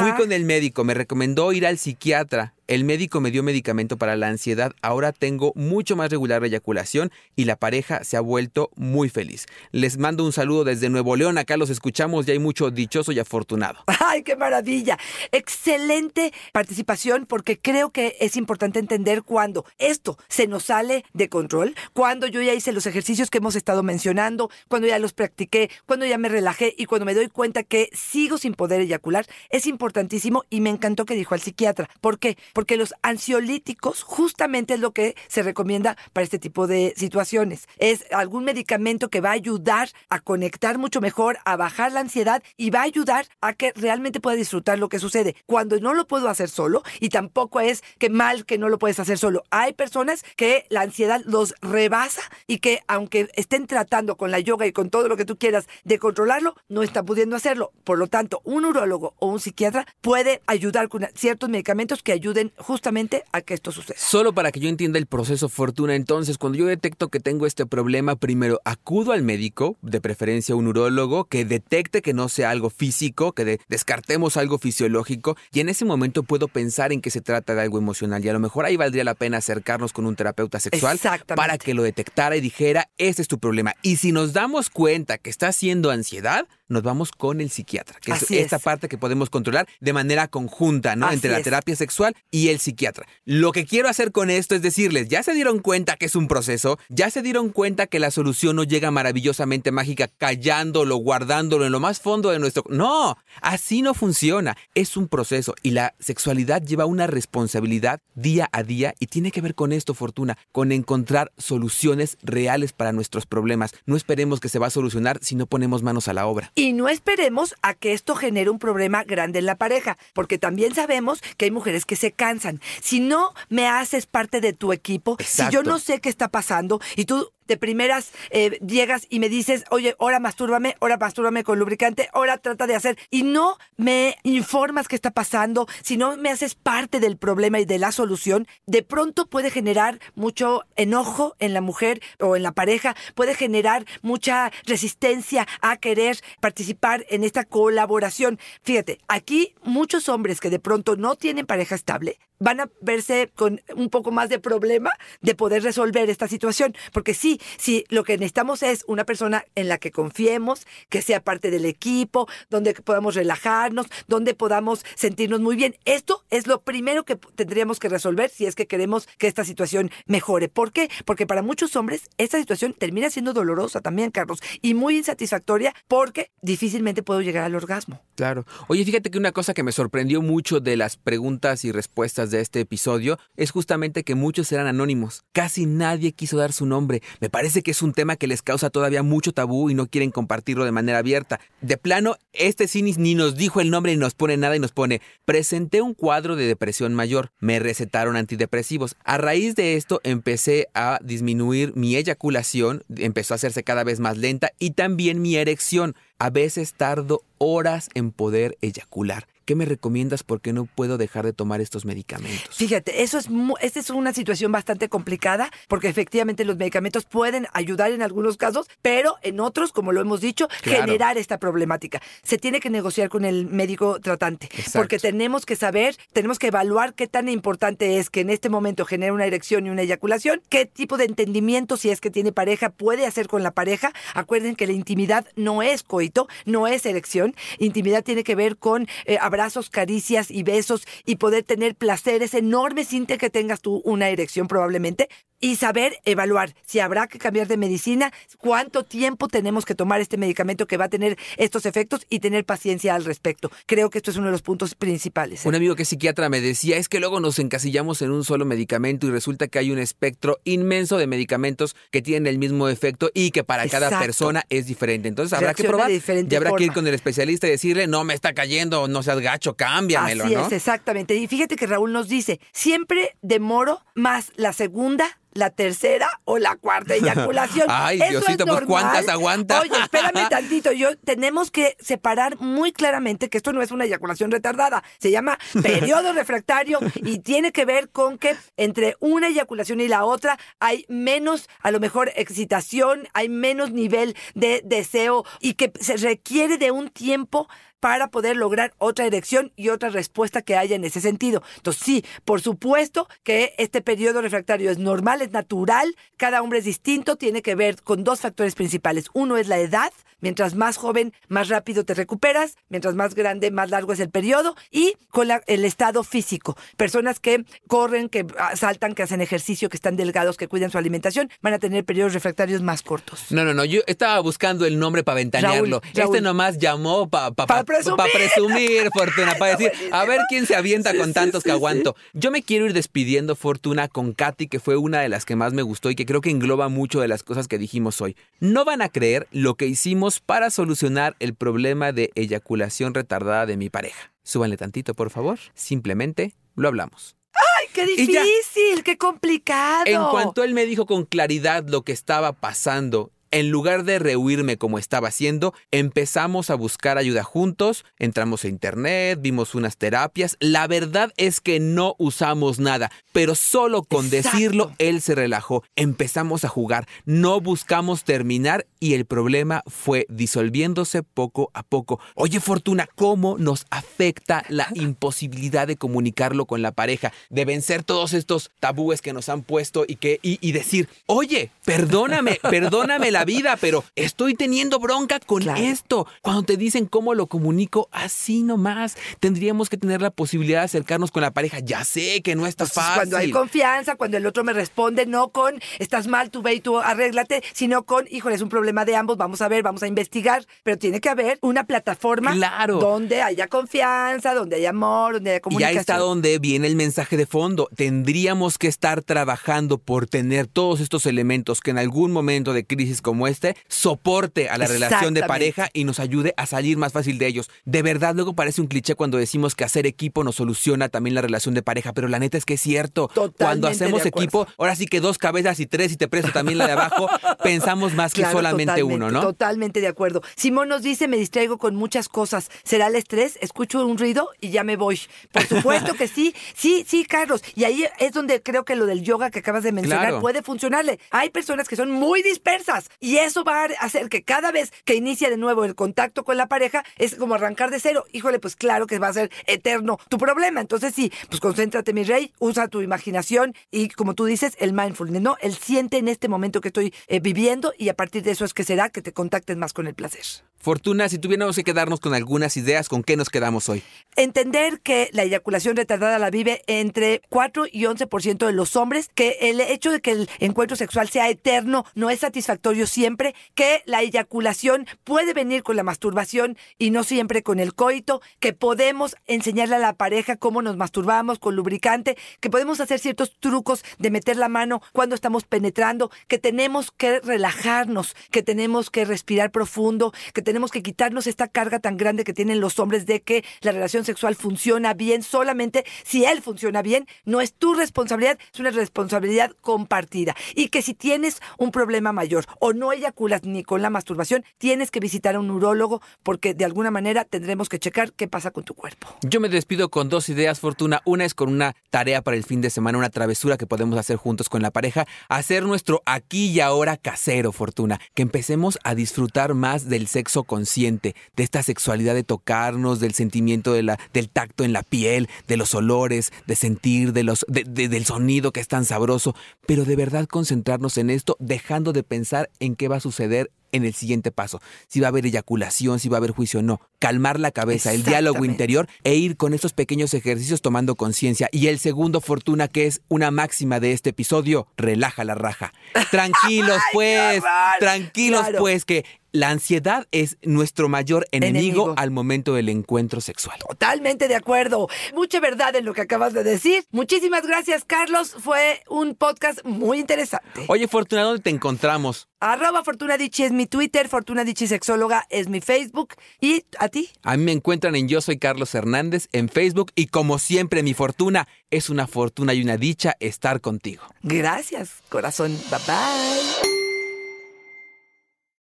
Fui 0.00 0.12
con 0.12 0.32
el 0.32 0.44
médico, 0.44 0.84
me 0.84 0.92
recomendó 0.92 1.52
ir 1.52 1.66
al 1.66 1.78
psiquiatra. 1.78 2.54
El 2.68 2.84
médico 2.84 3.22
me 3.22 3.30
dio 3.30 3.42
medicamento 3.42 3.96
para 3.96 4.14
la 4.14 4.28
ansiedad. 4.28 4.74
Ahora 4.82 5.12
tengo 5.12 5.52
mucho 5.54 5.96
más 5.96 6.10
regular 6.10 6.44
eyaculación 6.44 7.10
y 7.34 7.46
la 7.46 7.56
pareja 7.56 8.04
se 8.04 8.18
ha 8.18 8.20
vuelto 8.20 8.68
muy 8.76 9.08
feliz. 9.08 9.46
Les 9.72 9.96
mando 9.96 10.22
un 10.22 10.32
saludo 10.34 10.64
desde 10.64 10.90
Nuevo 10.90 11.16
León. 11.16 11.38
Acá 11.38 11.56
los 11.56 11.70
escuchamos 11.70 12.28
y 12.28 12.32
hay 12.32 12.38
mucho 12.38 12.70
dichoso 12.70 13.10
y 13.12 13.18
afortunado. 13.18 13.78
¡Ay, 14.06 14.22
qué 14.22 14.36
maravilla! 14.36 14.98
Excelente 15.32 16.34
participación 16.52 17.24
porque 17.24 17.58
creo 17.58 17.90
que 17.90 18.18
es 18.20 18.36
importante 18.36 18.78
entender 18.78 19.22
cuando 19.22 19.64
esto 19.78 20.18
se 20.28 20.46
nos 20.46 20.64
sale 20.64 21.06
de 21.14 21.30
control, 21.30 21.74
cuando 21.94 22.26
yo 22.26 22.42
ya 22.42 22.52
hice 22.52 22.72
los 22.72 22.84
ejercicios 22.84 23.30
que 23.30 23.38
hemos 23.38 23.56
estado 23.56 23.82
mencionando, 23.82 24.50
cuando 24.68 24.88
ya 24.88 24.97
los 24.98 25.12
practiqué, 25.12 25.70
cuando 25.86 26.06
ya 26.06 26.18
me 26.18 26.28
relajé 26.28 26.74
y 26.76 26.86
cuando 26.86 27.04
me 27.04 27.14
doy 27.14 27.28
cuenta 27.28 27.62
que 27.62 27.90
sigo 27.92 28.38
sin 28.38 28.54
poder 28.54 28.80
eyacular, 28.80 29.26
es 29.50 29.66
importantísimo 29.66 30.44
y 30.50 30.60
me 30.60 30.70
encantó 30.70 31.04
que 31.04 31.14
dijo 31.14 31.34
al 31.34 31.40
psiquiatra. 31.40 31.88
¿Por 32.00 32.18
qué? 32.18 32.36
Porque 32.52 32.76
los 32.76 32.94
ansiolíticos 33.02 34.02
justamente 34.02 34.74
es 34.74 34.80
lo 34.80 34.92
que 34.92 35.14
se 35.28 35.42
recomienda 35.42 35.96
para 36.12 36.24
este 36.24 36.38
tipo 36.38 36.66
de 36.66 36.94
situaciones. 36.96 37.68
Es 37.78 38.04
algún 38.12 38.44
medicamento 38.44 39.08
que 39.08 39.20
va 39.20 39.30
a 39.30 39.32
ayudar 39.32 39.90
a 40.08 40.20
conectar 40.20 40.78
mucho 40.78 41.00
mejor, 41.00 41.38
a 41.44 41.56
bajar 41.56 41.92
la 41.92 42.00
ansiedad 42.00 42.42
y 42.56 42.70
va 42.70 42.80
a 42.80 42.84
ayudar 42.84 43.26
a 43.40 43.52
que 43.52 43.72
realmente 43.74 44.20
pueda 44.20 44.36
disfrutar 44.36 44.78
lo 44.78 44.88
que 44.88 44.98
sucede. 44.98 45.36
Cuando 45.46 45.78
no 45.80 45.94
lo 45.94 46.06
puedo 46.06 46.28
hacer 46.28 46.48
solo 46.48 46.82
y 47.00 47.08
tampoco 47.08 47.60
es 47.60 47.82
que 47.98 48.10
mal 48.10 48.44
que 48.44 48.58
no 48.58 48.68
lo 48.68 48.78
puedes 48.78 49.00
hacer 49.00 49.18
solo. 49.18 49.44
Hay 49.50 49.72
personas 49.72 50.24
que 50.36 50.66
la 50.68 50.82
ansiedad 50.82 51.20
los 51.24 51.54
rebasa 51.60 52.22
y 52.46 52.58
que 52.58 52.80
aunque 52.86 53.28
estén 53.34 53.66
tratando 53.66 54.16
con 54.16 54.30
la 54.30 54.40
yoga 54.40 54.66
y 54.66 54.72
con 54.72 54.87
todo 54.90 55.08
lo 55.08 55.16
que 55.16 55.24
tú 55.24 55.36
quieras 55.36 55.66
de 55.84 55.98
controlarlo, 55.98 56.54
no 56.68 56.82
está 56.82 57.02
pudiendo 57.02 57.36
hacerlo. 57.36 57.72
Por 57.84 57.98
lo 57.98 58.06
tanto, 58.06 58.40
un 58.44 58.64
urólogo 58.64 59.14
o 59.18 59.28
un 59.28 59.40
psiquiatra 59.40 59.86
puede 60.00 60.42
ayudar 60.46 60.88
con 60.88 61.06
ciertos 61.14 61.48
medicamentos 61.48 62.02
que 62.02 62.12
ayuden 62.12 62.52
justamente 62.56 63.24
a 63.32 63.40
que 63.40 63.54
esto 63.54 63.72
suceda. 63.72 63.98
Solo 63.98 64.32
para 64.32 64.52
que 64.52 64.60
yo 64.60 64.68
entienda 64.68 64.98
el 64.98 65.06
proceso 65.06 65.48
Fortuna, 65.48 65.94
entonces, 65.94 66.38
cuando 66.38 66.58
yo 66.58 66.66
detecto 66.66 67.08
que 67.08 67.20
tengo 67.20 67.46
este 67.46 67.66
problema, 67.66 68.16
primero 68.16 68.60
acudo 68.64 69.12
al 69.12 69.22
médico, 69.22 69.76
de 69.82 70.00
preferencia 70.00 70.54
un 70.54 70.66
urólogo, 70.66 71.24
que 71.24 71.44
detecte 71.44 72.02
que 72.02 72.14
no 72.14 72.28
sea 72.28 72.50
algo 72.50 72.70
físico, 72.70 73.32
que 73.32 73.60
descartemos 73.68 74.36
algo 74.36 74.58
fisiológico, 74.58 75.36
y 75.52 75.60
en 75.60 75.68
ese 75.68 75.84
momento 75.84 76.22
puedo 76.22 76.48
pensar 76.48 76.92
en 76.92 77.00
que 77.00 77.10
se 77.10 77.20
trata 77.20 77.54
de 77.54 77.62
algo 77.62 77.78
emocional. 77.78 78.24
Y 78.24 78.28
a 78.28 78.32
lo 78.32 78.40
mejor 78.40 78.64
ahí 78.64 78.76
valdría 78.76 79.04
la 79.04 79.14
pena 79.14 79.38
acercarnos 79.38 79.92
con 79.92 80.06
un 80.06 80.16
terapeuta 80.16 80.60
sexual 80.60 80.98
para 81.34 81.58
que 81.58 81.74
lo 81.74 81.82
detectara 81.82 82.36
y 82.36 82.40
dijera, 82.40 82.88
este 82.98 83.22
es 83.22 83.28
tu 83.28 83.38
problema. 83.38 83.74
Y 83.82 83.96
si 83.96 84.12
nos 84.12 84.32
damos 84.32 84.70
cuenta 84.78 85.18
que 85.18 85.28
está 85.28 85.48
haciendo 85.48 85.90
ansiedad, 85.90 86.46
nos 86.68 86.84
vamos 86.84 87.10
con 87.10 87.40
el 87.40 87.50
psiquiatra, 87.50 87.98
que 88.00 88.12
es 88.12 88.30
esta 88.30 88.60
parte 88.60 88.88
que 88.88 88.96
podemos 88.96 89.28
controlar 89.28 89.66
de 89.80 89.92
manera 89.92 90.28
conjunta, 90.28 90.94
¿no? 90.94 91.10
Entre 91.10 91.32
la 91.32 91.42
terapia 91.42 91.74
sexual 91.74 92.14
y 92.30 92.50
el 92.50 92.60
psiquiatra. 92.60 93.04
Lo 93.24 93.50
que 93.50 93.66
quiero 93.66 93.88
hacer 93.88 94.12
con 94.12 94.30
esto 94.30 94.54
es 94.54 94.62
decirles, 94.62 95.08
ya 95.08 95.24
se 95.24 95.34
dieron 95.34 95.58
cuenta 95.58 95.96
que 95.96 96.06
es 96.06 96.14
un 96.14 96.28
proceso, 96.28 96.78
ya 96.90 97.10
se 97.10 97.22
dieron 97.22 97.48
cuenta 97.48 97.88
que 97.88 97.98
la 97.98 98.12
solución 98.12 98.54
no 98.54 98.62
llega 98.62 98.92
maravillosamente 98.92 99.72
mágica 99.72 100.06
callándolo, 100.16 100.94
guardándolo 100.98 101.66
en 101.66 101.72
lo 101.72 101.80
más 101.80 101.98
fondo 101.98 102.30
de 102.30 102.38
nuestro... 102.38 102.62
No, 102.68 103.18
así 103.42 103.82
no 103.82 103.94
funciona. 103.94 104.56
Es 104.76 104.96
un 104.96 105.08
proceso 105.08 105.56
y 105.64 105.72
la 105.72 105.96
sexualidad 105.98 106.62
lleva 106.62 106.86
una 106.86 107.08
responsabilidad 107.08 108.00
día 108.14 108.48
a 108.52 108.62
día 108.62 108.94
y 109.00 109.06
tiene 109.06 109.32
que 109.32 109.40
ver 109.40 109.56
con 109.56 109.72
esto, 109.72 109.92
Fortuna, 109.92 110.38
con 110.52 110.70
encontrar 110.70 111.32
soluciones 111.36 112.16
reales 112.22 112.72
para 112.72 112.92
nuestros 112.92 113.26
problemas. 113.26 113.72
No 113.86 113.96
esperemos 113.96 114.38
que 114.38 114.48
se 114.48 114.60
va 114.60 114.67
a 114.68 114.70
solucionar 114.70 115.18
si 115.22 115.34
no 115.34 115.46
ponemos 115.46 115.82
manos 115.82 116.08
a 116.08 116.14
la 116.14 116.26
obra. 116.26 116.52
Y 116.54 116.72
no 116.72 116.88
esperemos 116.88 117.54
a 117.62 117.74
que 117.74 117.92
esto 117.92 118.14
genere 118.14 118.50
un 118.50 118.58
problema 118.58 119.04
grande 119.04 119.40
en 119.40 119.46
la 119.46 119.56
pareja, 119.56 119.98
porque 120.14 120.38
también 120.38 120.74
sabemos 120.74 121.20
que 121.36 121.46
hay 121.46 121.50
mujeres 121.50 121.84
que 121.84 121.96
se 121.96 122.12
cansan. 122.12 122.60
Si 122.80 123.00
no 123.00 123.34
me 123.48 123.66
haces 123.66 124.06
parte 124.06 124.40
de 124.40 124.52
tu 124.52 124.72
equipo, 124.72 125.16
si 125.24 125.42
yo 125.50 125.62
no 125.62 125.78
sé 125.78 126.00
qué 126.00 126.08
está 126.08 126.28
pasando 126.28 126.80
y 126.96 127.04
tú 127.04 127.32
de 127.48 127.56
primeras 127.56 128.12
eh, 128.30 128.58
llegas 128.64 129.06
y 129.10 129.18
me 129.18 129.28
dices, 129.28 129.64
oye, 129.70 129.96
ahora 129.98 130.20
mastúrbame, 130.20 130.76
ahora 130.80 130.96
mastúrbame 130.98 131.42
con 131.42 131.58
lubricante, 131.58 132.08
ahora 132.12 132.38
trata 132.38 132.66
de 132.66 132.76
hacer, 132.76 132.98
y 133.10 133.24
no 133.24 133.58
me 133.76 134.16
informas 134.22 134.86
qué 134.86 134.94
está 134.94 135.10
pasando, 135.10 135.66
si 135.82 135.96
no 135.96 136.16
me 136.16 136.30
haces 136.30 136.54
parte 136.54 137.00
del 137.00 137.16
problema 137.16 137.58
y 137.58 137.64
de 137.64 137.78
la 137.78 137.90
solución, 137.90 138.46
de 138.66 138.82
pronto 138.82 139.26
puede 139.26 139.50
generar 139.50 139.98
mucho 140.14 140.64
enojo 140.76 141.34
en 141.38 141.54
la 141.54 141.60
mujer 141.60 142.00
o 142.20 142.36
en 142.36 142.42
la 142.42 142.52
pareja, 142.52 142.94
puede 143.14 143.34
generar 143.34 143.84
mucha 144.02 144.52
resistencia 144.64 145.46
a 145.60 145.78
querer 145.78 146.18
participar 146.40 147.06
en 147.08 147.24
esta 147.24 147.44
colaboración. 147.44 148.38
Fíjate, 148.62 148.98
aquí 149.08 149.54
muchos 149.62 150.08
hombres 150.08 150.40
que 150.40 150.50
de 150.50 150.58
pronto 150.58 150.96
no 150.96 151.16
tienen 151.16 151.46
pareja 151.46 151.74
estable 151.74 152.18
van 152.38 152.60
a 152.60 152.70
verse 152.80 153.30
con 153.34 153.60
un 153.74 153.90
poco 153.90 154.10
más 154.10 154.28
de 154.28 154.38
problema 154.38 154.90
de 155.20 155.34
poder 155.34 155.62
resolver 155.62 156.08
esta 156.10 156.28
situación. 156.28 156.74
Porque 156.92 157.14
sí, 157.14 157.40
sí, 157.56 157.84
lo 157.88 158.04
que 158.04 158.16
necesitamos 158.16 158.62
es 158.62 158.84
una 158.86 159.04
persona 159.04 159.44
en 159.54 159.68
la 159.68 159.78
que 159.78 159.90
confiemos, 159.90 160.66
que 160.88 161.02
sea 161.02 161.22
parte 161.22 161.50
del 161.50 161.64
equipo, 161.64 162.28
donde 162.50 162.74
podamos 162.74 163.14
relajarnos, 163.14 163.86
donde 164.06 164.34
podamos 164.34 164.84
sentirnos 164.94 165.40
muy 165.40 165.56
bien. 165.56 165.76
Esto 165.84 166.24
es 166.30 166.46
lo 166.46 166.62
primero 166.62 167.04
que 167.04 167.16
tendríamos 167.16 167.78
que 167.78 167.88
resolver 167.88 168.30
si 168.30 168.46
es 168.46 168.54
que 168.54 168.66
queremos 168.66 169.08
que 169.18 169.26
esta 169.26 169.44
situación 169.44 169.90
mejore. 170.06 170.48
¿Por 170.48 170.72
qué? 170.72 170.90
Porque 171.04 171.26
para 171.26 171.42
muchos 171.42 171.74
hombres 171.76 172.08
esta 172.18 172.38
situación 172.38 172.74
termina 172.74 173.10
siendo 173.10 173.32
dolorosa 173.32 173.80
también, 173.80 174.10
Carlos, 174.10 174.40
y 174.62 174.74
muy 174.74 174.98
insatisfactoria 174.98 175.74
porque 175.86 176.30
difícilmente 176.42 177.02
puedo 177.02 177.20
llegar 177.20 177.44
al 177.44 177.54
orgasmo. 177.54 178.00
Claro. 178.14 178.46
Oye, 178.68 178.84
fíjate 178.84 179.10
que 179.10 179.18
una 179.18 179.32
cosa 179.32 179.54
que 179.54 179.62
me 179.62 179.72
sorprendió 179.72 180.22
mucho 180.22 180.60
de 180.60 180.76
las 180.76 180.96
preguntas 180.96 181.64
y 181.64 181.72
respuestas 181.72 182.27
de 182.30 182.40
este 182.40 182.60
episodio 182.60 183.18
es 183.36 183.50
justamente 183.52 184.02
que 184.02 184.14
muchos 184.14 184.50
eran 184.50 184.66
anónimos. 184.66 185.22
Casi 185.32 185.66
nadie 185.66 186.12
quiso 186.12 186.36
dar 186.36 186.52
su 186.52 186.66
nombre. 186.66 187.02
Me 187.20 187.30
parece 187.30 187.62
que 187.62 187.70
es 187.70 187.82
un 187.82 187.92
tema 187.92 188.16
que 188.16 188.26
les 188.26 188.42
causa 188.42 188.70
todavía 188.70 189.02
mucho 189.02 189.32
tabú 189.32 189.70
y 189.70 189.74
no 189.74 189.86
quieren 189.86 190.10
compartirlo 190.10 190.64
de 190.64 190.72
manera 190.72 190.98
abierta. 190.98 191.38
De 191.60 191.76
plano, 191.76 192.16
este 192.32 192.66
cine 192.66 192.88
ni 192.96 193.14
nos 193.14 193.36
dijo 193.36 193.60
el 193.60 193.70
nombre 193.70 193.92
ni 193.92 193.98
nos 193.98 194.14
pone 194.14 194.36
nada 194.36 194.56
y 194.56 194.60
nos 194.60 194.72
pone, 194.72 195.00
presenté 195.24 195.82
un 195.82 195.94
cuadro 195.94 196.36
de 196.36 196.46
depresión 196.46 196.94
mayor, 196.94 197.30
me 197.40 197.58
recetaron 197.58 198.16
antidepresivos. 198.16 198.96
A 199.04 199.18
raíz 199.18 199.54
de 199.54 199.74
esto 199.74 200.00
empecé 200.04 200.68
a 200.74 200.98
disminuir 201.02 201.72
mi 201.74 201.96
eyaculación, 201.96 202.84
empezó 202.96 203.34
a 203.34 203.36
hacerse 203.36 203.64
cada 203.64 203.84
vez 203.84 204.00
más 204.00 204.16
lenta 204.16 204.52
y 204.58 204.70
también 204.70 205.20
mi 205.20 205.36
erección. 205.36 205.96
A 206.18 206.30
veces 206.30 206.74
tardo 206.74 207.22
horas 207.38 207.90
en 207.94 208.10
poder 208.10 208.58
eyacular. 208.60 209.26
¿Qué 209.48 209.54
me 209.54 209.64
recomiendas 209.64 210.24
porque 210.24 210.52
no 210.52 210.66
puedo 210.66 210.98
dejar 210.98 211.24
de 211.24 211.32
tomar 211.32 211.62
estos 211.62 211.86
medicamentos? 211.86 212.54
Fíjate, 212.54 213.02
eso 213.02 213.16
es, 213.16 213.28
esta 213.62 213.80
es 213.80 213.88
una 213.88 214.12
situación 214.12 214.52
bastante 214.52 214.90
complicada 214.90 215.50
porque 215.68 215.88
efectivamente 215.88 216.44
los 216.44 216.58
medicamentos 216.58 217.06
pueden 217.06 217.46
ayudar 217.54 217.92
en 217.92 218.02
algunos 218.02 218.36
casos, 218.36 218.68
pero 218.82 219.16
en 219.22 219.40
otros, 219.40 219.72
como 219.72 219.92
lo 219.92 220.02
hemos 220.02 220.20
dicho, 220.20 220.48
generar 220.62 221.16
esta 221.16 221.38
problemática. 221.38 222.02
Se 222.22 222.36
tiene 222.36 222.60
que 222.60 222.68
negociar 222.68 223.08
con 223.08 223.24
el 223.24 223.46
médico 223.46 223.98
tratante 224.00 224.50
porque 224.74 224.98
tenemos 224.98 225.46
que 225.46 225.56
saber, 225.56 225.96
tenemos 226.12 226.38
que 226.38 226.48
evaluar 226.48 226.92
qué 226.92 227.06
tan 227.06 227.30
importante 227.30 227.98
es 227.98 228.10
que 228.10 228.20
en 228.20 228.28
este 228.28 228.50
momento 228.50 228.84
genere 228.84 229.12
una 229.12 229.24
erección 229.24 229.66
y 229.66 229.70
una 229.70 229.80
eyaculación, 229.80 230.42
qué 230.50 230.66
tipo 230.66 230.98
de 230.98 231.06
entendimiento, 231.06 231.78
si 231.78 231.88
es 231.88 232.02
que 232.02 232.10
tiene 232.10 232.32
pareja, 232.32 232.68
puede 232.68 233.06
hacer 233.06 233.28
con 233.28 233.42
la 233.42 233.52
pareja. 233.52 233.94
Acuerden 234.12 234.56
que 234.56 234.66
la 234.66 234.74
intimidad 234.74 235.26
no 235.36 235.62
es 235.62 235.84
coito, 235.84 236.28
no 236.44 236.66
es 236.66 236.84
erección. 236.84 237.34
Intimidad 237.56 238.04
tiene 238.04 238.24
que 238.24 238.34
ver 238.34 238.58
con 238.58 238.86
eh, 239.06 239.16
abrazos, 239.38 239.70
caricias 239.70 240.32
y 240.32 240.42
besos 240.42 240.84
y 241.06 241.16
poder 241.16 241.44
tener 241.44 241.76
placeres 241.76 242.34
enormes 242.34 242.88
sin 242.88 243.06
que 243.06 243.30
tengas 243.30 243.60
tú 243.60 243.80
una 243.84 244.08
erección 244.08 244.48
probablemente 244.48 245.08
y 245.40 245.56
saber 245.56 245.98
evaluar 246.04 246.54
si 246.66 246.80
habrá 246.80 247.06
que 247.06 247.18
cambiar 247.18 247.46
de 247.46 247.56
medicina, 247.56 248.12
cuánto 248.38 248.84
tiempo 248.84 249.28
tenemos 249.28 249.64
que 249.64 249.74
tomar 249.74 250.00
este 250.00 250.16
medicamento 250.16 250.66
que 250.66 250.76
va 250.76 250.86
a 250.86 250.88
tener 250.88 251.16
estos 251.36 251.66
efectos 251.66 252.06
y 252.08 252.20
tener 252.20 252.44
paciencia 252.44 252.94
al 252.94 253.04
respecto. 253.04 253.50
Creo 253.66 253.90
que 253.90 253.98
esto 253.98 254.10
es 254.10 254.16
uno 254.16 254.26
de 254.26 254.32
los 254.32 254.42
puntos 254.42 254.74
principales. 254.74 255.44
¿eh? 255.44 255.48
Un 255.48 255.54
amigo 255.54 255.76
que 255.76 255.82
es 255.82 255.88
psiquiatra 255.88 256.28
me 256.28 256.40
decía, 256.40 256.76
es 256.76 256.88
que 256.88 257.00
luego 257.00 257.20
nos 257.20 257.38
encasillamos 257.38 258.02
en 258.02 258.10
un 258.10 258.24
solo 258.24 258.44
medicamento 258.44 259.06
y 259.06 259.10
resulta 259.10 259.48
que 259.48 259.58
hay 259.58 259.70
un 259.70 259.78
espectro 259.78 260.38
inmenso 260.44 260.98
de 260.98 261.06
medicamentos 261.06 261.76
que 261.90 262.02
tienen 262.02 262.26
el 262.26 262.38
mismo 262.38 262.68
efecto 262.68 263.10
y 263.14 263.30
que 263.30 263.44
para 263.44 263.68
cada 263.68 263.98
persona 263.98 264.44
es 264.48 264.66
diferente. 264.66 265.08
Entonces 265.08 265.32
habrá 265.32 265.54
que 265.54 265.64
probar 265.64 265.90
y 265.90 266.34
habrá 266.34 266.52
que 266.56 266.64
ir 266.64 266.72
con 266.72 266.86
el 266.86 266.94
especialista 266.94 267.46
y 267.46 267.50
decirle, 267.50 267.86
no 267.86 268.04
me 268.04 268.14
está 268.14 268.32
cayendo, 268.34 268.88
no 268.88 269.02
seas 269.02 269.20
gacho, 269.20 269.54
cámbiamelo, 269.54 270.24
Así 270.24 270.34
es, 270.34 270.52
exactamente. 270.52 271.14
Y 271.14 271.26
fíjate 271.26 271.56
que 271.56 271.66
Raúl 271.66 271.92
nos 271.92 272.08
dice, 272.08 272.40
siempre 272.52 273.16
demoro 273.22 273.80
más 273.94 274.32
la 274.36 274.52
segunda 274.52 275.18
la 275.38 275.50
tercera 275.50 276.08
o 276.24 276.38
la 276.38 276.56
cuarta 276.56 276.94
eyaculación. 276.94 277.66
Ay, 277.70 277.98
Diosito, 278.10 278.44
pues 278.44 278.62
¿cuántas 278.66 279.08
aguanta? 279.08 279.60
Oye, 279.60 279.78
espérame 279.80 280.28
tantito, 280.30 280.72
yo 280.72 280.96
tenemos 280.98 281.50
que 281.50 281.76
separar 281.80 282.38
muy 282.40 282.72
claramente 282.72 283.30
que 283.30 283.38
esto 283.38 283.52
no 283.52 283.62
es 283.62 283.70
una 283.70 283.84
eyaculación 283.84 284.30
retardada, 284.30 284.82
se 284.98 285.10
llama 285.10 285.38
periodo 285.62 286.12
refractario 286.14 286.80
y 286.96 287.20
tiene 287.20 287.52
que 287.52 287.64
ver 287.64 287.88
con 287.90 288.18
que 288.18 288.36
entre 288.56 288.96
una 288.98 289.28
eyaculación 289.28 289.80
y 289.80 289.88
la 289.88 290.04
otra 290.04 290.38
hay 290.58 290.84
menos, 290.88 291.48
a 291.60 291.70
lo 291.70 291.78
mejor, 291.78 292.10
excitación, 292.16 293.08
hay 293.14 293.28
menos 293.28 293.70
nivel 293.70 294.16
de 294.34 294.60
deseo 294.64 295.24
y 295.40 295.54
que 295.54 295.72
se 295.80 295.96
requiere 295.96 296.58
de 296.58 296.72
un 296.72 296.88
tiempo 296.88 297.48
para 297.80 298.08
poder 298.08 298.36
lograr 298.36 298.72
otra 298.78 299.06
erección 299.06 299.52
y 299.56 299.68
otra 299.68 299.90
respuesta 299.90 300.42
que 300.42 300.56
haya 300.56 300.76
en 300.76 300.84
ese 300.84 301.00
sentido. 301.00 301.42
Entonces, 301.56 301.82
sí, 301.84 302.04
por 302.24 302.40
supuesto 302.40 303.08
que 303.22 303.54
este 303.58 303.82
periodo 303.82 304.22
refractario 304.22 304.70
es 304.70 304.78
normal, 304.78 305.22
es 305.22 305.32
natural, 305.32 305.94
cada 306.16 306.42
hombre 306.42 306.58
es 306.60 306.64
distinto, 306.64 307.16
tiene 307.16 307.42
que 307.42 307.54
ver 307.54 307.82
con 307.82 308.04
dos 308.04 308.20
factores 308.20 308.54
principales. 308.54 309.06
Uno 309.12 309.36
es 309.36 309.48
la 309.48 309.58
edad, 309.58 309.92
mientras 310.20 310.54
más 310.54 310.76
joven, 310.76 311.12
más 311.28 311.48
rápido 311.48 311.84
te 311.84 311.94
recuperas, 311.94 312.56
mientras 312.68 312.94
más 312.94 313.14
grande, 313.14 313.50
más 313.50 313.70
largo 313.70 313.92
es 313.92 314.00
el 314.00 314.10
periodo, 314.10 314.56
y 314.70 314.96
con 315.10 315.28
el 315.46 315.64
estado 315.64 316.04
físico. 316.04 316.56
Personas 316.76 317.20
que 317.20 317.44
corren, 317.66 318.08
que 318.08 318.26
saltan, 318.54 318.94
que 318.94 319.02
hacen 319.02 319.20
ejercicio, 319.20 319.68
que 319.68 319.76
están 319.76 319.96
delgados, 319.96 320.36
que 320.36 320.48
cuidan 320.48 320.70
su 320.70 320.78
alimentación, 320.78 321.30
van 321.40 321.54
a 321.54 321.58
tener 321.58 321.84
periodos 321.84 322.14
refractarios 322.14 322.62
más 322.62 322.82
cortos. 322.82 323.26
No, 323.30 323.44
no, 323.44 323.54
no, 323.54 323.64
yo 323.64 323.82
estaba 323.86 324.18
buscando 324.20 324.66
el 324.66 324.78
nombre 324.78 325.04
para 325.04 325.16
ventanearlo. 325.16 325.80
Este 325.94 326.20
nomás 326.20 326.58
llamó 326.58 327.08
para 327.08 327.64
presumir. 327.68 327.96
Para 327.96 328.12
presumir, 328.12 328.90
Fortuna, 328.92 329.34
para 329.38 329.52
decir, 329.56 329.70
a 329.92 330.04
ver 330.04 330.20
quién 330.28 330.46
se 330.46 330.56
avienta 330.56 330.96
con 330.96 331.12
tantos 331.12 331.44
que 331.44 331.52
aguanto. 331.52 331.94
Yo 332.12 332.32
me 332.32 332.42
quiero 332.42 332.66
ir 332.66 332.72
despidiendo, 332.72 333.36
Fortuna, 333.36 333.86
con 333.86 334.12
Katy, 334.12 334.48
que 334.48 334.58
fue 334.58 334.76
una 334.76 335.00
de 335.00 335.08
las 335.08 335.24
que 335.24 335.36
más 335.36 335.52
me 335.52 335.62
gustó 335.62 335.90
y 335.90 335.94
que 335.94 336.06
creo 336.06 336.20
que 336.20 336.30
engloba 336.30 336.68
mucho 336.68 337.00
de 337.00 337.06
las 337.06 337.22
cosas 337.22 337.46
que 337.46 337.58
dijimos 337.58 338.00
hoy. 338.00 338.16
No 338.40 338.64
van 338.64 338.82
a 338.82 338.88
creer 338.88 339.28
lo 339.30 339.54
que 339.54 339.66
hicimos 339.66 340.18
para 340.18 340.50
solucionar 340.50 341.14
el 341.20 341.34
problema 341.34 341.92
de 341.92 342.10
eyaculación 342.16 342.94
retardada 342.94 343.46
de 343.46 343.56
mi 343.56 343.70
pareja. 343.70 344.12
Súbanle 344.24 344.56
tantito, 344.56 344.94
por 344.94 345.10
favor. 345.10 345.38
Simplemente 345.54 346.34
lo 346.56 346.68
hablamos. 346.68 347.16
¡Ay, 347.34 347.68
qué 347.72 347.86
difícil! 347.86 348.82
¡Qué 348.84 348.98
complicado! 348.98 349.84
En 349.86 350.02
cuanto 350.10 350.42
él 350.42 350.54
me 350.54 350.66
dijo 350.66 350.86
con 350.86 351.04
claridad 351.04 351.64
lo 351.68 351.82
que 351.82 351.92
estaba 351.92 352.32
pasando 352.32 353.12
en 353.30 353.50
lugar 353.50 353.84
de 353.84 353.98
rehuirme 353.98 354.58
como 354.58 354.78
estaba 354.78 355.08
haciendo, 355.08 355.54
empezamos 355.70 356.50
a 356.50 356.54
buscar 356.54 356.98
ayuda 356.98 357.22
juntos, 357.24 357.84
entramos 357.98 358.44
a 358.44 358.48
internet, 358.48 359.18
vimos 359.20 359.54
unas 359.54 359.76
terapias. 359.76 360.36
La 360.40 360.66
verdad 360.66 361.12
es 361.16 361.40
que 361.40 361.60
no 361.60 361.94
usamos 361.98 362.58
nada, 362.58 362.90
pero 363.12 363.34
solo 363.34 363.82
con 363.82 364.10
decirlo, 364.10 364.72
él 364.78 365.00
se 365.00 365.14
relajó. 365.14 365.62
Empezamos 365.76 366.44
a 366.44 366.48
jugar, 366.48 366.86
no 367.04 367.40
buscamos 367.40 368.04
terminar 368.04 368.66
y 368.80 368.94
el 368.94 369.04
problema 369.04 369.62
fue 369.66 370.06
disolviéndose 370.08 371.02
poco 371.02 371.50
a 371.54 371.62
poco. 371.62 372.00
Oye, 372.14 372.40
Fortuna, 372.40 372.88
¿cómo 372.94 373.36
nos 373.38 373.66
afecta 373.70 374.44
la 374.48 374.68
imposibilidad 374.74 375.66
de 375.66 375.76
comunicarlo 375.76 376.46
con 376.46 376.62
la 376.62 376.72
pareja, 376.72 377.12
de 377.30 377.44
vencer 377.44 377.82
todos 377.82 378.12
estos 378.12 378.50
tabúes 378.60 379.02
que 379.02 379.12
nos 379.12 379.28
han 379.28 379.42
puesto 379.42 379.84
y, 379.86 379.96
que, 379.96 380.18
y, 380.22 380.52
decir, 380.52 380.88
oye, 381.06 381.50
perdóname, 381.64 382.38
perdóname 382.50 383.10
la 383.10 383.24
vida, 383.24 383.56
pero 383.60 383.84
estoy 383.96 384.34
teniendo 384.34 384.78
bronca 384.78 385.20
con 385.20 385.48
esto. 385.48 386.06
Cuando 386.22 386.42
te 386.42 386.56
dicen 386.56 386.86
cómo 386.86 387.14
lo 387.14 387.26
comunico, 387.26 387.88
así 387.92 388.42
nomás. 388.42 388.96
Tendríamos 389.20 389.68
que 389.68 389.76
tener 389.76 390.02
la 390.02 390.10
posibilidad 390.10 390.60
de 390.60 390.66
acercarnos 390.66 391.10
con 391.10 391.22
la 391.22 391.32
pareja. 391.32 391.58
Ya 391.60 391.84
sé 391.84 392.22
que 392.22 392.36
no 392.36 392.46
está 392.46 392.64
pues, 392.64 392.74
fácil. 392.74 392.94
Cuando 392.96 393.16
hay 393.16 393.30
confianza, 393.30 393.96
cuando 393.96 394.16
el 394.16 394.26
otro 394.26 394.44
me 394.44 394.52
responde, 394.52 395.06
no 395.06 395.28
con 395.28 395.60
estás 395.78 396.06
mal, 396.06 396.30
tú 396.30 396.42
ve 396.42 396.54
y 396.54 396.60
tú 396.60 396.78
arréglate, 396.78 397.42
sino 397.52 397.84
con, 397.84 398.06
híjole, 398.10 398.34
es 398.34 398.42
un 398.42 398.48
problema 398.48 398.67
de 398.72 398.96
ambos, 398.96 399.16
vamos 399.16 399.42
a 399.42 399.48
ver, 399.48 399.62
vamos 399.62 399.82
a 399.82 399.86
investigar. 399.86 400.44
Pero 400.62 400.78
tiene 400.78 401.00
que 401.00 401.08
haber 401.08 401.38
una 401.42 401.64
plataforma 401.64 402.34
donde 402.66 403.22
haya 403.22 403.48
confianza, 403.48 404.34
donde 404.34 404.56
haya 404.56 404.70
amor, 404.70 405.14
donde 405.14 405.30
haya 405.30 405.40
comunicación. 405.40 405.74
Y 405.74 405.76
ahí 405.76 405.80
está 405.80 405.98
donde 405.98 406.38
viene 406.38 406.66
el 406.66 406.76
mensaje 406.76 407.16
de 407.16 407.26
fondo. 407.26 407.68
Tendríamos 407.74 408.58
que 408.58 408.68
estar 408.68 409.02
trabajando 409.02 409.78
por 409.78 410.06
tener 410.06 410.46
todos 410.46 410.80
estos 410.80 411.06
elementos 411.06 411.60
que 411.60 411.70
en 411.70 411.78
algún 411.78 412.12
momento 412.12 412.52
de 412.52 412.64
crisis 412.64 413.02
como 413.02 413.26
este 413.26 413.56
soporte 413.68 414.48
a 414.48 414.58
la 414.58 414.66
relación 414.66 415.14
de 415.14 415.22
pareja 415.22 415.68
y 415.72 415.84
nos 415.84 416.00
ayude 416.00 416.34
a 416.36 416.46
salir 416.46 416.76
más 416.76 416.92
fácil 416.92 417.18
de 417.18 417.26
ellos. 417.26 417.50
De 417.64 417.82
verdad, 417.82 418.14
luego 418.14 418.34
parece 418.34 418.60
un 418.60 418.66
cliché 418.66 418.94
cuando 418.94 419.18
decimos 419.18 419.54
que 419.54 419.64
hacer 419.64 419.86
equipo 419.86 420.24
nos 420.24 420.36
soluciona 420.36 420.88
también 420.88 421.14
la 421.14 421.22
relación 421.22 421.54
de 421.54 421.62
pareja, 421.62 421.92
pero 421.92 422.08
la 422.08 422.18
neta 422.18 422.38
es 422.38 422.44
que 422.44 422.54
es 422.54 422.60
cierto. 422.60 423.10
cuando 423.38 423.68
hacemos 423.68 424.04
equipo, 424.06 424.46
ahora 424.58 424.76
sí 424.76 424.86
que 424.86 425.00
dos 425.00 425.18
cabezas 425.18 425.60
y 425.60 425.66
tres 425.66 425.92
y 425.92 425.96
te 425.96 426.08
presto 426.08 426.32
también 426.32 426.58
la 426.58 426.66
de 426.66 426.72
abajo, 426.72 427.08
pensamos 427.42 427.94
más 427.94 428.12
que 428.12 428.24
solamente 428.24 428.57
uno, 428.82 429.10
¿no? 429.10 429.20
Totalmente 429.20 429.80
de 429.80 429.86
acuerdo. 429.86 430.22
Simón 430.36 430.68
nos 430.68 430.82
dice, 430.82 431.08
me 431.08 431.16
distraigo 431.16 431.58
con 431.58 431.76
muchas 431.76 432.08
cosas. 432.08 432.50
¿Será 432.64 432.88
el 432.88 432.96
estrés? 432.96 433.38
Escucho 433.40 433.84
un 433.86 433.98
ruido 433.98 434.30
y 434.40 434.50
ya 434.50 434.64
me 434.64 434.76
voy. 434.76 435.00
Por 435.32 435.42
supuesto 435.46 435.94
que 435.94 436.08
sí, 436.08 436.34
sí, 436.54 436.84
sí, 436.86 437.04
Carlos. 437.04 437.42
Y 437.54 437.64
ahí 437.64 437.86
es 437.98 438.12
donde 438.12 438.42
creo 438.42 438.64
que 438.64 438.76
lo 438.76 438.86
del 438.86 439.02
yoga 439.02 439.30
que 439.30 439.40
acabas 439.40 439.62
de 439.62 439.72
mencionar 439.72 440.20
puede 440.20 440.42
funcionarle. 440.42 440.98
Hay 441.10 441.30
personas 441.30 441.68
que 441.68 441.76
son 441.76 441.90
muy 441.90 442.22
dispersas 442.22 442.90
y 443.00 443.16
eso 443.18 443.44
va 443.44 443.64
a 443.64 443.66
hacer 443.80 444.08
que 444.08 444.22
cada 444.22 444.52
vez 444.52 444.72
que 444.84 444.94
inicia 444.94 445.30
de 445.30 445.36
nuevo 445.36 445.64
el 445.64 445.74
contacto 445.74 446.24
con 446.24 446.36
la 446.36 446.46
pareja 446.46 446.84
es 446.96 447.14
como 447.14 447.34
arrancar 447.34 447.70
de 447.70 447.80
cero. 447.80 448.04
Híjole, 448.12 448.38
pues 448.38 448.56
claro 448.56 448.86
que 448.86 448.98
va 448.98 449.08
a 449.08 449.12
ser 449.12 449.30
eterno 449.46 449.98
tu 450.08 450.18
problema. 450.18 450.60
Entonces 450.60 450.94
sí, 450.94 451.12
pues 451.28 451.40
concéntrate, 451.40 451.92
mi 451.92 452.04
rey, 452.04 452.32
usa 452.38 452.68
tu 452.68 452.80
imaginación 452.80 453.54
y 453.70 453.88
como 453.88 454.14
tú 454.14 454.24
dices, 454.24 454.54
el 454.58 454.72
mindfulness, 454.72 455.22
¿no? 455.22 455.36
El 455.40 455.54
siente 455.56 455.98
en 455.98 456.08
este 456.08 456.28
momento 456.28 456.60
que 456.60 456.68
estoy 456.68 456.94
eh, 457.06 457.20
viviendo 457.20 457.72
y 457.78 457.88
a 457.88 457.94
partir 457.94 458.22
de 458.22 458.30
eso 458.32 458.44
que 458.54 458.64
será 458.64 458.90
que 458.90 459.02
te 459.02 459.12
contactes 459.12 459.56
más 459.56 459.72
con 459.72 459.86
el 459.86 459.94
placer. 459.94 460.24
Fortuna, 460.60 461.08
si 461.08 461.18
tuviéramos 461.18 461.54
que 461.54 461.62
quedarnos 461.62 462.00
con 462.00 462.14
algunas 462.14 462.56
ideas, 462.56 462.88
¿con 462.88 463.04
qué 463.04 463.16
nos 463.16 463.30
quedamos 463.30 463.68
hoy? 463.68 463.82
Entender 464.16 464.80
que 464.80 465.08
la 465.12 465.22
eyaculación 465.22 465.76
retardada 465.76 466.18
la 466.18 466.30
vive 466.30 466.62
entre 466.66 467.22
4 467.28 467.66
y 467.70 467.84
11% 467.84 468.44
de 468.44 468.52
los 468.52 468.74
hombres, 468.74 469.08
que 469.14 469.36
el 469.42 469.60
hecho 469.60 469.92
de 469.92 470.00
que 470.00 470.10
el 470.10 470.30
encuentro 470.40 470.76
sexual 470.76 471.08
sea 471.08 471.28
eterno 471.30 471.84
no 471.94 472.10
es 472.10 472.20
satisfactorio 472.20 472.88
siempre, 472.88 473.36
que 473.54 473.82
la 473.86 474.02
eyaculación 474.02 474.86
puede 475.04 475.32
venir 475.32 475.62
con 475.62 475.76
la 475.76 475.84
masturbación 475.84 476.58
y 476.76 476.90
no 476.90 477.04
siempre 477.04 477.44
con 477.44 477.60
el 477.60 477.74
coito, 477.74 478.20
que 478.40 478.52
podemos 478.52 479.14
enseñarle 479.26 479.76
a 479.76 479.78
la 479.80 479.92
pareja 479.92 480.36
cómo 480.36 480.60
nos 480.60 480.76
masturbamos 480.76 481.38
con 481.38 481.54
lubricante, 481.54 482.16
que 482.40 482.50
podemos 482.50 482.80
hacer 482.80 482.98
ciertos 482.98 483.38
trucos 483.38 483.84
de 483.98 484.10
meter 484.10 484.36
la 484.36 484.48
mano 484.48 484.82
cuando 484.92 485.14
estamos 485.14 485.44
penetrando, 485.44 486.10
que 486.26 486.38
tenemos 486.38 486.90
que 486.90 487.20
relajarnos, 487.20 488.16
que 488.32 488.37
tenemos 488.42 488.90
que 488.90 489.04
respirar 489.04 489.50
profundo, 489.50 490.12
que 490.32 490.42
tenemos 490.42 490.70
que 490.70 490.82
quitarnos 490.82 491.26
esta 491.26 491.48
carga 491.48 491.78
tan 491.78 491.96
grande 491.96 492.24
que 492.24 492.32
tienen 492.32 492.60
los 492.60 492.78
hombres 492.78 493.06
de 493.06 493.20
que 493.20 493.44
la 493.60 493.72
relación 493.72 494.04
sexual 494.04 494.34
funciona 494.34 494.94
bien 494.94 495.22
solamente 495.22 495.84
si 496.04 496.24
él 496.24 496.42
funciona 496.42 496.82
bien. 496.82 497.06
No 497.24 497.40
es 497.40 497.52
tu 497.52 497.74
responsabilidad, 497.74 498.38
es 498.52 498.60
una 498.60 498.70
responsabilidad 498.70 499.52
compartida. 499.60 500.34
Y 500.54 500.68
que 500.68 500.82
si 500.82 500.94
tienes 500.94 501.40
un 501.58 501.70
problema 501.70 502.12
mayor 502.12 502.44
o 502.60 502.72
no 502.72 502.92
eyaculas 502.92 503.44
ni 503.44 503.62
con 503.62 503.82
la 503.82 503.90
masturbación, 503.90 504.44
tienes 504.58 504.90
que 504.90 505.00
visitar 505.00 505.34
a 505.34 505.40
un 505.40 505.50
urólogo 505.50 506.00
porque 506.22 506.54
de 506.54 506.64
alguna 506.64 506.90
manera 506.90 507.24
tendremos 507.24 507.68
que 507.68 507.78
checar 507.78 508.12
qué 508.12 508.28
pasa 508.28 508.50
con 508.50 508.64
tu 508.64 508.74
cuerpo. 508.74 509.08
Yo 509.22 509.40
me 509.40 509.48
despido 509.48 509.88
con 509.88 510.08
dos 510.08 510.28
ideas, 510.28 510.60
Fortuna. 510.60 511.00
Una 511.04 511.24
es 511.24 511.34
con 511.34 511.48
una 511.48 511.74
tarea 511.90 512.22
para 512.22 512.36
el 512.36 512.44
fin 512.44 512.60
de 512.60 512.70
semana, 512.70 512.98
una 512.98 513.10
travesura 513.10 513.56
que 513.56 513.66
podemos 513.66 513.98
hacer 513.98 514.16
juntos 514.16 514.48
con 514.48 514.62
la 514.62 514.70
pareja, 514.70 515.06
hacer 515.28 515.64
nuestro 515.64 516.02
aquí 516.06 516.50
y 516.50 516.60
ahora 516.60 516.96
casero, 516.96 517.52
Fortuna. 517.52 518.00
Que 518.14 518.22
empecemos 518.28 518.78
a 518.84 518.94
disfrutar 518.94 519.54
más 519.54 519.88
del 519.88 520.06
sexo 520.06 520.44
consciente, 520.44 521.16
de 521.34 521.44
esta 521.44 521.62
sexualidad 521.62 522.14
de 522.14 522.24
tocarnos, 522.24 523.00
del 523.00 523.14
sentimiento 523.14 523.72
de 523.72 523.82
la, 523.82 523.98
del 524.12 524.28
tacto 524.28 524.64
en 524.64 524.74
la 524.74 524.82
piel, 524.82 525.30
de 525.46 525.56
los 525.56 525.74
olores, 525.74 526.30
de 526.46 526.54
sentir, 526.54 527.14
de 527.14 527.22
los, 527.22 527.46
del 527.48 528.04
sonido 528.04 528.52
que 528.52 528.60
es 528.60 528.68
tan 528.68 528.84
sabroso. 528.84 529.34
Pero 529.66 529.86
de 529.86 529.96
verdad 529.96 530.26
concentrarnos 530.26 530.98
en 530.98 531.08
esto, 531.08 531.38
dejando 531.40 531.94
de 531.94 532.02
pensar 532.02 532.50
en 532.60 532.76
qué 532.76 532.88
va 532.88 532.96
a 532.96 533.00
suceder 533.00 533.50
en 533.72 533.84
el 533.84 533.94
siguiente 533.94 534.30
paso. 534.30 534.60
Si 534.86 535.00
va 535.00 535.08
a 535.08 535.10
haber 535.10 535.26
eyaculación, 535.26 535.98
si 535.98 536.08
va 536.08 536.16
a 536.16 536.18
haber 536.18 536.32
juicio 536.32 536.60
o 536.60 536.62
no. 536.62 536.80
Calmar 536.98 537.38
la 537.38 537.50
cabeza, 537.50 537.92
el 537.92 538.02
diálogo 538.02 538.44
interior 538.44 538.88
e 539.04 539.14
ir 539.14 539.36
con 539.36 539.54
estos 539.54 539.72
pequeños 539.72 540.14
ejercicios 540.14 540.62
tomando 540.62 540.96
conciencia. 540.96 541.48
Y 541.52 541.68
el 541.68 541.78
segundo, 541.78 542.20
Fortuna, 542.20 542.68
que 542.68 542.86
es 542.86 543.02
una 543.08 543.30
máxima 543.30 543.80
de 543.80 543.92
este 543.92 544.10
episodio, 544.10 544.66
relaja 544.76 545.24
la 545.24 545.34
raja. 545.34 545.72
Tranquilos, 546.10 546.80
pues, 546.92 547.42
tranquilos, 547.78 548.46
pues, 548.58 548.84
que 548.84 549.04
la 549.32 549.50
ansiedad 549.50 550.06
es 550.10 550.38
nuestro 550.42 550.88
mayor 550.88 551.26
enemigo, 551.32 551.94
al 551.96 552.10
momento 552.10 552.54
del 552.54 552.68
encuentro 552.68 553.20
sexual. 553.20 553.58
Totalmente 553.58 554.28
de 554.28 554.34
acuerdo. 554.34 554.88
Mucha 555.14 555.40
verdad 555.40 555.76
en 555.76 555.84
lo 555.84 555.94
que 555.94 556.02
acabas 556.02 556.32
de 556.32 556.44
decir. 556.44 556.84
Muchísimas 556.90 557.46
gracias, 557.46 557.84
Carlos. 557.84 558.34
Fue 558.38 558.82
un 558.88 559.14
podcast 559.14 559.64
muy 559.64 559.98
interesante. 559.98 560.64
Oye, 560.68 560.88
Fortuna, 560.88 561.22
¿dónde 561.22 561.42
te 561.42 561.50
encontramos? 561.50 562.28
Arroba 562.40 562.84
Fortunadichi 562.84 563.42
es 563.42 563.52
mi 563.52 563.66
Twitter, 563.66 564.08
Fortunadichi 564.08 564.68
Sexóloga 564.68 565.26
es 565.28 565.48
mi 565.48 565.60
Facebook. 565.60 566.14
¿Y 566.40 566.64
a 566.78 566.88
ti? 566.88 567.10
A 567.22 567.36
mí 567.36 567.44
me 567.44 567.52
encuentran 567.52 567.96
en 567.96 568.08
Yo 568.08 568.20
Soy 568.20 568.38
Carlos 568.38 568.74
Hernández 568.74 569.28
en 569.32 569.48
Facebook 569.48 569.90
y 569.94 570.06
como 570.06 570.38
siempre 570.38 570.82
mi 570.82 570.94
fortuna 570.94 571.48
es 571.70 571.90
una 571.90 572.06
fortuna 572.06 572.54
y 572.54 572.62
una 572.62 572.76
dicha 572.76 573.16
estar 573.18 573.60
contigo. 573.60 574.04
Gracias, 574.22 575.02
corazón. 575.08 575.58
Bye 575.70 575.80
bye. 575.86 576.87